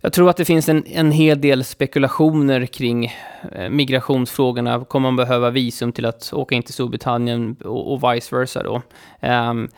Jag 0.06 0.13
tror 0.13 0.30
att 0.30 0.38
det 0.38 0.46
finns 0.46 0.70
en, 0.70 0.86
en 0.88 1.12
hel 1.12 1.41
del 1.41 1.63
spekulationer 1.63 2.65
kring 2.65 3.13
eh, 3.52 3.70
migrationsfrågorna. 3.70 4.86
Kommer 4.86 5.08
man 5.12 5.15
behöva 5.15 5.50
visum 5.50 5.91
till 5.91 6.06
att 6.06 6.34
åka 6.34 6.56
in 6.56 6.63
till 6.63 6.74
Storbritannien 6.74 7.56
och, 7.63 7.94
och 7.94 8.13
vice 8.13 8.36
versa 8.36 8.63
då? 8.63 8.82
Um, 9.22 9.70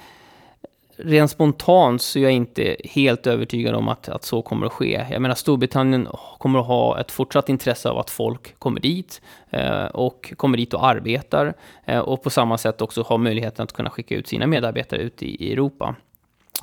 rent 0.97 1.31
spontant 1.31 2.01
så 2.01 2.19
är 2.19 2.23
jag 2.23 2.31
inte 2.31 2.77
helt 2.83 3.27
övertygad 3.27 3.75
om 3.75 3.87
att, 3.87 4.09
att 4.09 4.23
så 4.23 4.41
kommer 4.41 4.65
att 4.65 4.73
ske. 4.73 5.05
Jag 5.11 5.21
menar, 5.21 5.35
Storbritannien 5.35 6.07
kommer 6.37 6.59
att 6.59 6.67
ha 6.67 6.99
ett 6.99 7.11
fortsatt 7.11 7.49
intresse 7.49 7.89
av 7.89 7.97
att 7.97 8.09
folk 8.09 8.59
kommer 8.59 8.79
dit 8.79 9.21
eh, 9.49 9.85
och 9.85 10.33
kommer 10.37 10.57
dit 10.57 10.73
och 10.73 10.87
arbetar 10.87 11.53
eh, 11.85 11.99
och 11.99 12.23
på 12.23 12.29
samma 12.29 12.57
sätt 12.57 12.81
också 12.81 13.01
ha 13.01 13.17
möjligheten 13.17 13.63
att 13.63 13.73
kunna 13.73 13.89
skicka 13.89 14.15
ut 14.15 14.27
sina 14.27 14.47
medarbetare 14.47 15.01
ut 15.01 15.23
i, 15.23 15.45
i 15.45 15.53
Europa 15.53 15.95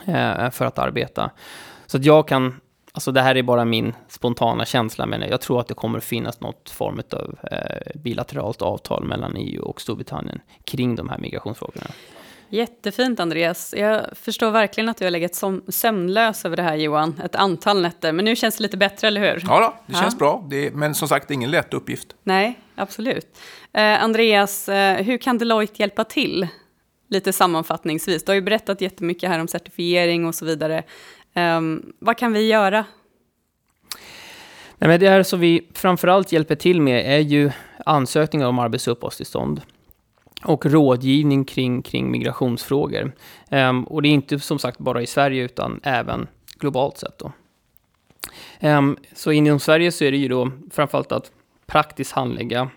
eh, 0.07 0.51
för 0.51 0.65
att 0.65 0.79
arbeta. 0.79 1.31
Så 1.87 1.97
att 1.97 2.05
jag 2.05 2.29
kan, 2.29 2.61
alltså 2.95 3.13
det 3.13 3.23
här 3.23 3.35
är 3.37 3.43
bara 3.43 3.65
min 3.65 3.95
spontana 4.09 4.65
känsla, 4.65 5.07
men 5.07 5.21
jag 5.21 5.41
tror 5.41 5.61
att 5.61 5.69
det 5.69 5.75
kommer 5.75 5.99
att 5.99 6.05
finnas 6.05 6.41
något 6.41 6.71
form 6.71 7.03
av 7.13 7.39
eh, 7.51 8.01
bilateralt 8.01 8.63
avtal 8.63 9.05
mellan 9.05 9.37
EU 9.37 9.63
och 9.63 9.81
Storbritannien 9.81 10.41
kring 10.65 10.97
de 10.97 11.09
här 11.09 11.19
migrationsfrågorna. 11.19 11.87
Jättefint 12.49 13.21
Andreas. 13.21 13.75
Jag 13.77 14.05
förstår 14.13 14.51
verkligen 14.51 14.89
att 14.89 14.97
du 14.97 15.05
har 15.05 15.11
legat 15.11 15.35
som 15.35 15.63
sömnlös 15.69 16.45
över 16.45 16.57
det 16.57 16.63
här 16.63 16.77
Johan, 16.77 17.21
ett 17.25 17.35
antal 17.35 17.83
nätter. 17.83 18.13
Men 18.13 18.25
nu 18.25 18.37
känns 18.37 18.57
det 18.57 18.63
lite 18.63 18.77
bättre, 18.77 19.09
eller 19.09 19.21
hur? 19.21 19.43
Ja, 19.47 19.61
då, 19.61 19.93
det 19.93 20.01
känns 20.01 20.19
bra. 20.19 20.47
Det 20.51 20.67
är, 20.67 20.71
men 20.71 20.95
som 20.95 21.09
sagt, 21.09 21.29
det 21.29 21.33
är 21.33 21.37
ingen 21.37 21.51
lätt 21.51 21.75
uppgift. 21.75 22.15
Nej, 22.23 22.59
absolut. 22.75 23.39
Eh, 23.73 24.03
Andreas, 24.03 24.69
eh, 24.69 25.05
hur 25.05 25.19
kan 25.19 25.39
Deloitte 25.39 25.83
hjälpa 25.83 26.05
till? 26.05 26.49
Lite 27.09 27.33
sammanfattningsvis. 27.33 28.25
Du 28.25 28.31
har 28.31 28.35
ju 28.35 28.43
berättat 28.43 28.81
jättemycket 28.81 29.31
här 29.31 29.41
om 29.41 29.49
certifiering 29.49 30.27
och 30.27 30.35
så 30.35 30.45
vidare. 30.45 30.83
Um, 31.35 31.93
vad 31.99 32.19
kan 32.19 32.33
vi 32.33 32.49
göra? 32.49 32.85
Nej, 34.79 34.89
men 34.89 35.01
det 35.01 35.09
här 35.09 35.23
som 35.23 35.41
vi 35.41 35.69
framförallt 35.75 36.33
hjälper 36.33 36.55
till 36.55 36.81
med 36.81 37.15
är 37.15 37.19
ju 37.19 37.51
ansökningar 37.87 38.47
om 38.47 38.59
arbets 38.59 38.89
och 38.89 38.93
uppehållstillstånd 38.93 39.61
och 40.45 40.67
rådgivning 40.67 41.45
kring, 41.45 41.83
kring 41.83 42.11
migrationsfrågor. 42.11 43.13
Um, 43.51 43.85
och 43.85 44.03
det 44.03 44.09
är 44.09 44.11
inte 44.11 44.39
som 44.39 44.59
sagt 44.59 44.79
bara 44.79 45.03
i 45.03 45.07
Sverige 45.07 45.45
utan 45.45 45.81
även 45.83 46.27
globalt 46.59 46.99
sett. 46.99 47.19
Då. 47.19 47.33
Um, 48.69 48.97
så 49.15 49.33
inom 49.33 49.61
Sverige 49.61 49.93
så 49.93 50.05
är 50.05 50.11
det 50.11 50.17
ju 50.17 50.29
då 50.29 50.51
framförallt 50.71 51.13
att 51.13 51.31
praktiskt 51.67 52.13
handlägga 52.13 52.71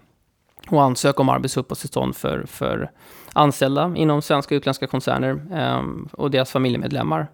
och 0.69 0.83
ansöka 0.83 1.21
om 1.21 1.29
arbets 1.29 1.57
och 1.57 1.61
uppehållstillstånd 1.61 2.15
för, 2.15 2.45
för 2.45 2.91
anställda 3.33 3.93
inom 3.95 4.21
svenska 4.21 4.55
och 4.55 4.57
utländska 4.57 4.87
koncerner 4.87 5.31
um, 5.79 6.09
och 6.11 6.31
deras 6.31 6.51
familjemedlemmar. 6.51 7.27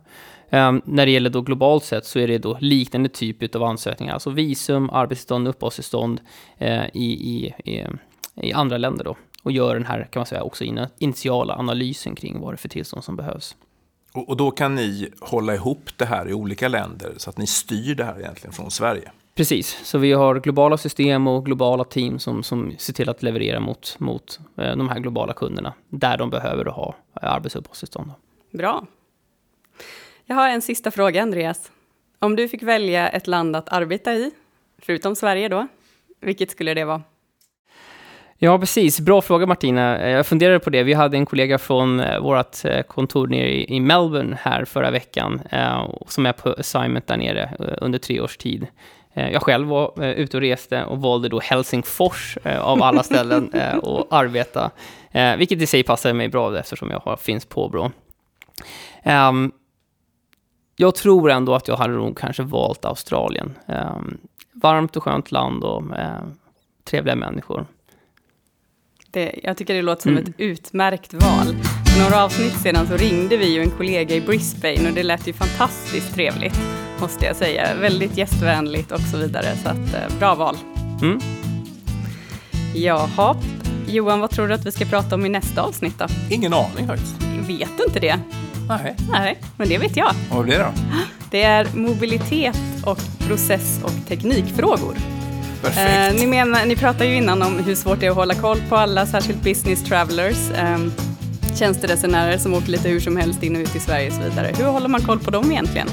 Um, 0.54 0.82
när 0.86 1.06
det 1.06 1.12
gäller 1.12 1.30
då 1.30 1.42
globalt 1.42 1.84
sett 1.84 2.06
så 2.06 2.20
är 2.20 2.28
det 2.28 2.38
då 2.38 2.58
liknande 2.62 3.10
typ 3.10 3.56
av 3.56 3.64
ansökningar, 3.64 4.14
alltså 4.14 4.30
visum, 4.30 4.90
arbetstillstånd, 4.90 5.48
uppehållstillstånd 5.48 6.22
uh, 6.62 6.86
i, 6.94 7.14
i, 7.14 7.54
i, 7.66 7.86
i 8.36 8.54
andra 8.54 8.78
länder 8.78 9.04
då 9.04 9.16
och 9.44 9.52
gör 9.52 9.74
den 9.74 9.86
här, 9.86 10.08
kan 10.12 10.20
man 10.20 10.26
säga, 10.26 10.44
också 10.44 10.64
initiala 10.98 11.56
analysen 11.56 12.16
kring 12.16 12.40
vad 12.40 12.54
det 12.54 12.56
är 12.56 12.58
för 12.58 12.70
tillstånd 12.70 13.04
som 13.04 13.16
behövs. 13.16 13.56
Och, 14.14 14.30
och 14.30 14.38
då 14.38 14.52
kan 14.52 14.76
ni 14.76 15.10
hålla 15.20 15.56
ihop 15.56 15.90
det 15.98 16.06
här 16.06 16.30
i 16.30 16.34
olika 16.34 16.68
länder 16.68 17.14
så 17.18 17.30
att 17.30 17.38
ni 17.38 17.48
styr 17.48 17.96
det 17.96 18.04
här 18.04 18.20
egentligen 18.20 18.54
från 18.54 18.72
Sverige? 18.72 19.12
Precis, 19.36 19.80
så 19.84 19.98
vi 19.98 20.14
har 20.14 20.40
globala 20.40 20.78
system 20.78 21.28
och 21.28 21.46
globala 21.46 21.84
team 21.84 22.20
som, 22.20 22.44
som 22.44 22.74
ser 22.78 22.94
till 22.94 23.10
att 23.10 23.24
leverera 23.24 23.60
mot, 23.60 23.96
mot 24.00 24.40
eh, 24.58 24.76
de 24.76 24.90
här 24.90 25.00
globala 25.00 25.34
kunderna 25.34 25.74
där 25.90 26.18
de 26.18 26.30
behöver 26.30 26.66
ha 26.66 26.96
arbetsuppehållstillstånd. 27.14 28.12
Bra. 28.52 28.86
Jag 30.26 30.36
har 30.36 30.50
en 30.50 30.62
sista 30.62 30.92
fråga, 30.92 31.22
Andreas. 31.22 31.72
Om 32.20 32.36
du 32.36 32.48
fick 32.48 32.64
välja 32.64 33.10
ett 33.10 33.28
land 33.28 33.56
att 33.56 33.70
arbeta 33.70 34.14
i, 34.14 34.32
förutom 34.82 35.16
Sverige 35.16 35.50
då, 35.50 35.68
vilket 36.22 36.52
skulle 36.52 36.74
det 36.74 36.86
vara? 36.86 37.02
Ja, 38.38 38.60
precis. 38.60 39.00
Bra 39.00 39.22
fråga 39.22 39.46
Martina. 39.46 39.98
Eh, 40.00 40.10
jag 40.10 40.28
funderade 40.28 40.60
på 40.60 40.70
det. 40.70 40.84
Vi 40.84 40.94
hade 40.94 41.18
en 41.18 41.26
kollega 41.26 41.58
från 41.58 42.00
eh, 42.00 42.20
vårt 42.20 42.66
eh, 42.66 42.82
kontor 42.82 43.28
nere 43.28 43.72
i 43.74 43.80
Melbourne 43.80 44.38
här 44.42 44.66
förra 44.66 44.92
veckan, 44.92 45.42
som 46.08 46.26
är 46.26 46.34
på 46.34 46.56
assignment 46.60 47.08
där 47.08 47.18
nere 47.18 47.50
under 47.82 48.00
tre 48.00 48.22
års 48.22 48.38
tid. 48.38 48.68
Jag 49.14 49.42
själv 49.42 49.68
var 49.68 50.04
ute 50.04 50.38
och 50.38 50.42
reste 50.42 50.84
och 50.84 51.02
valde 51.02 51.30
då 51.30 51.40
Helsingfors 51.40 52.38
av 52.60 52.84
alla 52.84 53.04
ställen 53.04 53.52
att 53.84 54.14
arbeta, 54.14 54.72
vilket 55.38 55.62
i 55.62 55.68
sig 55.68 55.84
passade 55.84 56.14
mig 56.14 56.28
bra 56.28 56.60
eftersom 56.60 56.92
jag 56.92 57.20
finns 57.20 57.46
påbrå. 57.46 57.92
Um, 59.06 59.52
jag 60.76 60.96
tror 60.96 61.32
ändå 61.32 61.56
att 61.56 61.68
jag 61.68 61.78
hade 61.78 61.94
nog 61.94 62.18
kanske 62.18 62.44
valt 62.44 62.86
Australien. 62.86 63.54
Eh, 63.68 63.98
varmt 64.54 64.96
och 64.96 65.04
skönt 65.04 65.32
land 65.32 65.64
och 65.64 65.98
eh, 65.98 66.24
trevliga 66.84 67.16
människor. 67.16 67.66
Det, 69.12 69.40
jag 69.44 69.58
tycker 69.58 69.74
det 69.74 69.82
låter 69.82 70.02
som 70.02 70.12
mm. 70.12 70.24
ett 70.24 70.36
utmärkt 70.38 71.14
val. 71.14 71.56
För 71.86 72.04
några 72.04 72.24
avsnitt 72.24 72.54
sedan 72.54 72.88
så 72.88 72.98
ringde 72.98 73.38
vi 73.38 73.54
ju 73.54 73.62
en 73.62 73.70
kollega 73.70 74.16
i 74.16 74.22
Brisbane 74.22 74.90
och 74.90 74.96
det 74.96 75.04
lät 75.04 75.28
ju 75.28 75.34
fantastiskt 75.34 76.14
trevligt, 76.14 76.60
måste 77.02 77.26
jag 77.26 77.36
säga. 77.36 77.76
Väldigt 77.76 78.18
gästvänligt 78.18 78.92
och 78.92 79.00
så 79.00 79.18
vidare, 79.18 79.56
så 79.64 79.70
att, 79.70 79.94
eh, 79.94 80.20
bra 80.20 80.36
val. 80.36 80.58
Mm. 81.02 81.20
Jaha, 82.76 83.36
Johan, 83.88 84.20
vad 84.20 84.30
tror 84.30 84.48
du 84.48 84.54
att 84.54 84.66
vi 84.66 84.72
ska 84.72 84.86
prata 84.86 85.16
om 85.16 85.26
i 85.26 85.30
nästa 85.30 85.62
avsnitt 85.62 86.00
då? 86.00 86.06
Ingen 86.30 86.54
aning 86.54 86.88
faktiskt. 86.88 87.16
Vet 87.48 87.78
du 87.78 87.84
inte 87.84 88.00
det? 88.00 88.20
Nej. 88.68 88.96
Nej, 89.12 89.40
men 89.58 89.70
det 89.70 89.78
vet 89.78 89.98
jag. 89.98 90.10
Och 90.30 90.36
vad 90.36 90.46
blir 90.46 90.58
det 90.58 90.64
då? 90.64 90.72
Det 91.32 91.44
är 91.44 91.68
mobilitet 91.74 92.58
och 92.86 93.00
process 93.28 93.80
och 93.84 94.08
teknikfrågor. 94.08 94.96
Perfekt. 95.62 96.14
Eh, 96.16 96.20
ni, 96.22 96.28
menar, 96.28 96.66
ni 96.66 96.76
pratade 96.76 97.06
ju 97.06 97.16
innan 97.16 97.42
om 97.42 97.60
hur 97.60 97.76
svårt 97.76 98.00
det 98.00 98.06
är 98.06 98.10
att 98.10 98.16
hålla 98.16 98.34
koll 98.34 98.62
på 98.70 98.76
alla, 98.76 99.06
särskilt 99.06 99.42
business 99.44 99.84
travelers. 99.84 100.52
Eh, 100.52 100.78
tjänsteresenärer 101.56 102.38
som 102.38 102.54
åker 102.54 102.70
lite 102.70 102.90
hur 102.90 103.00
som 103.00 103.18
helst 103.18 103.44
in 103.44 103.56
och 103.56 103.62
ut 103.62 103.76
i 103.76 103.80
Sverige 103.80 104.08
och 104.08 104.14
så 104.14 104.22
vidare. 104.22 104.52
Hur 104.58 104.66
håller 104.66 104.88
man 104.88 105.02
koll 105.02 105.20
på 105.20 105.32
dem 105.32 105.52
egentligen? 105.52 105.88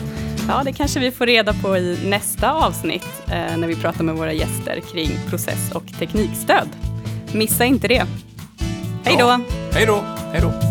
Ja, 0.48 0.62
det 0.64 0.72
kanske 0.72 1.00
vi 1.00 1.10
får 1.10 1.26
reda 1.26 1.54
på 1.54 1.76
i 1.76 1.98
nästa 2.04 2.52
avsnitt 2.52 3.06
eh, 3.26 3.56
när 3.56 3.68
vi 3.68 3.76
pratar 3.76 4.04
med 4.04 4.14
våra 4.14 4.32
gäster 4.32 4.80
kring 4.92 5.10
process 5.28 5.70
och 5.74 5.84
teknikstöd. 5.98 6.68
Missa 7.32 7.64
inte 7.64 7.88
det. 7.88 8.04
Hej 9.04 9.16
då! 9.18 9.24
Ja. 9.24 9.40
Hej 9.72 9.86
då! 9.86 10.04
Hej 10.32 10.40
då! 10.42 10.69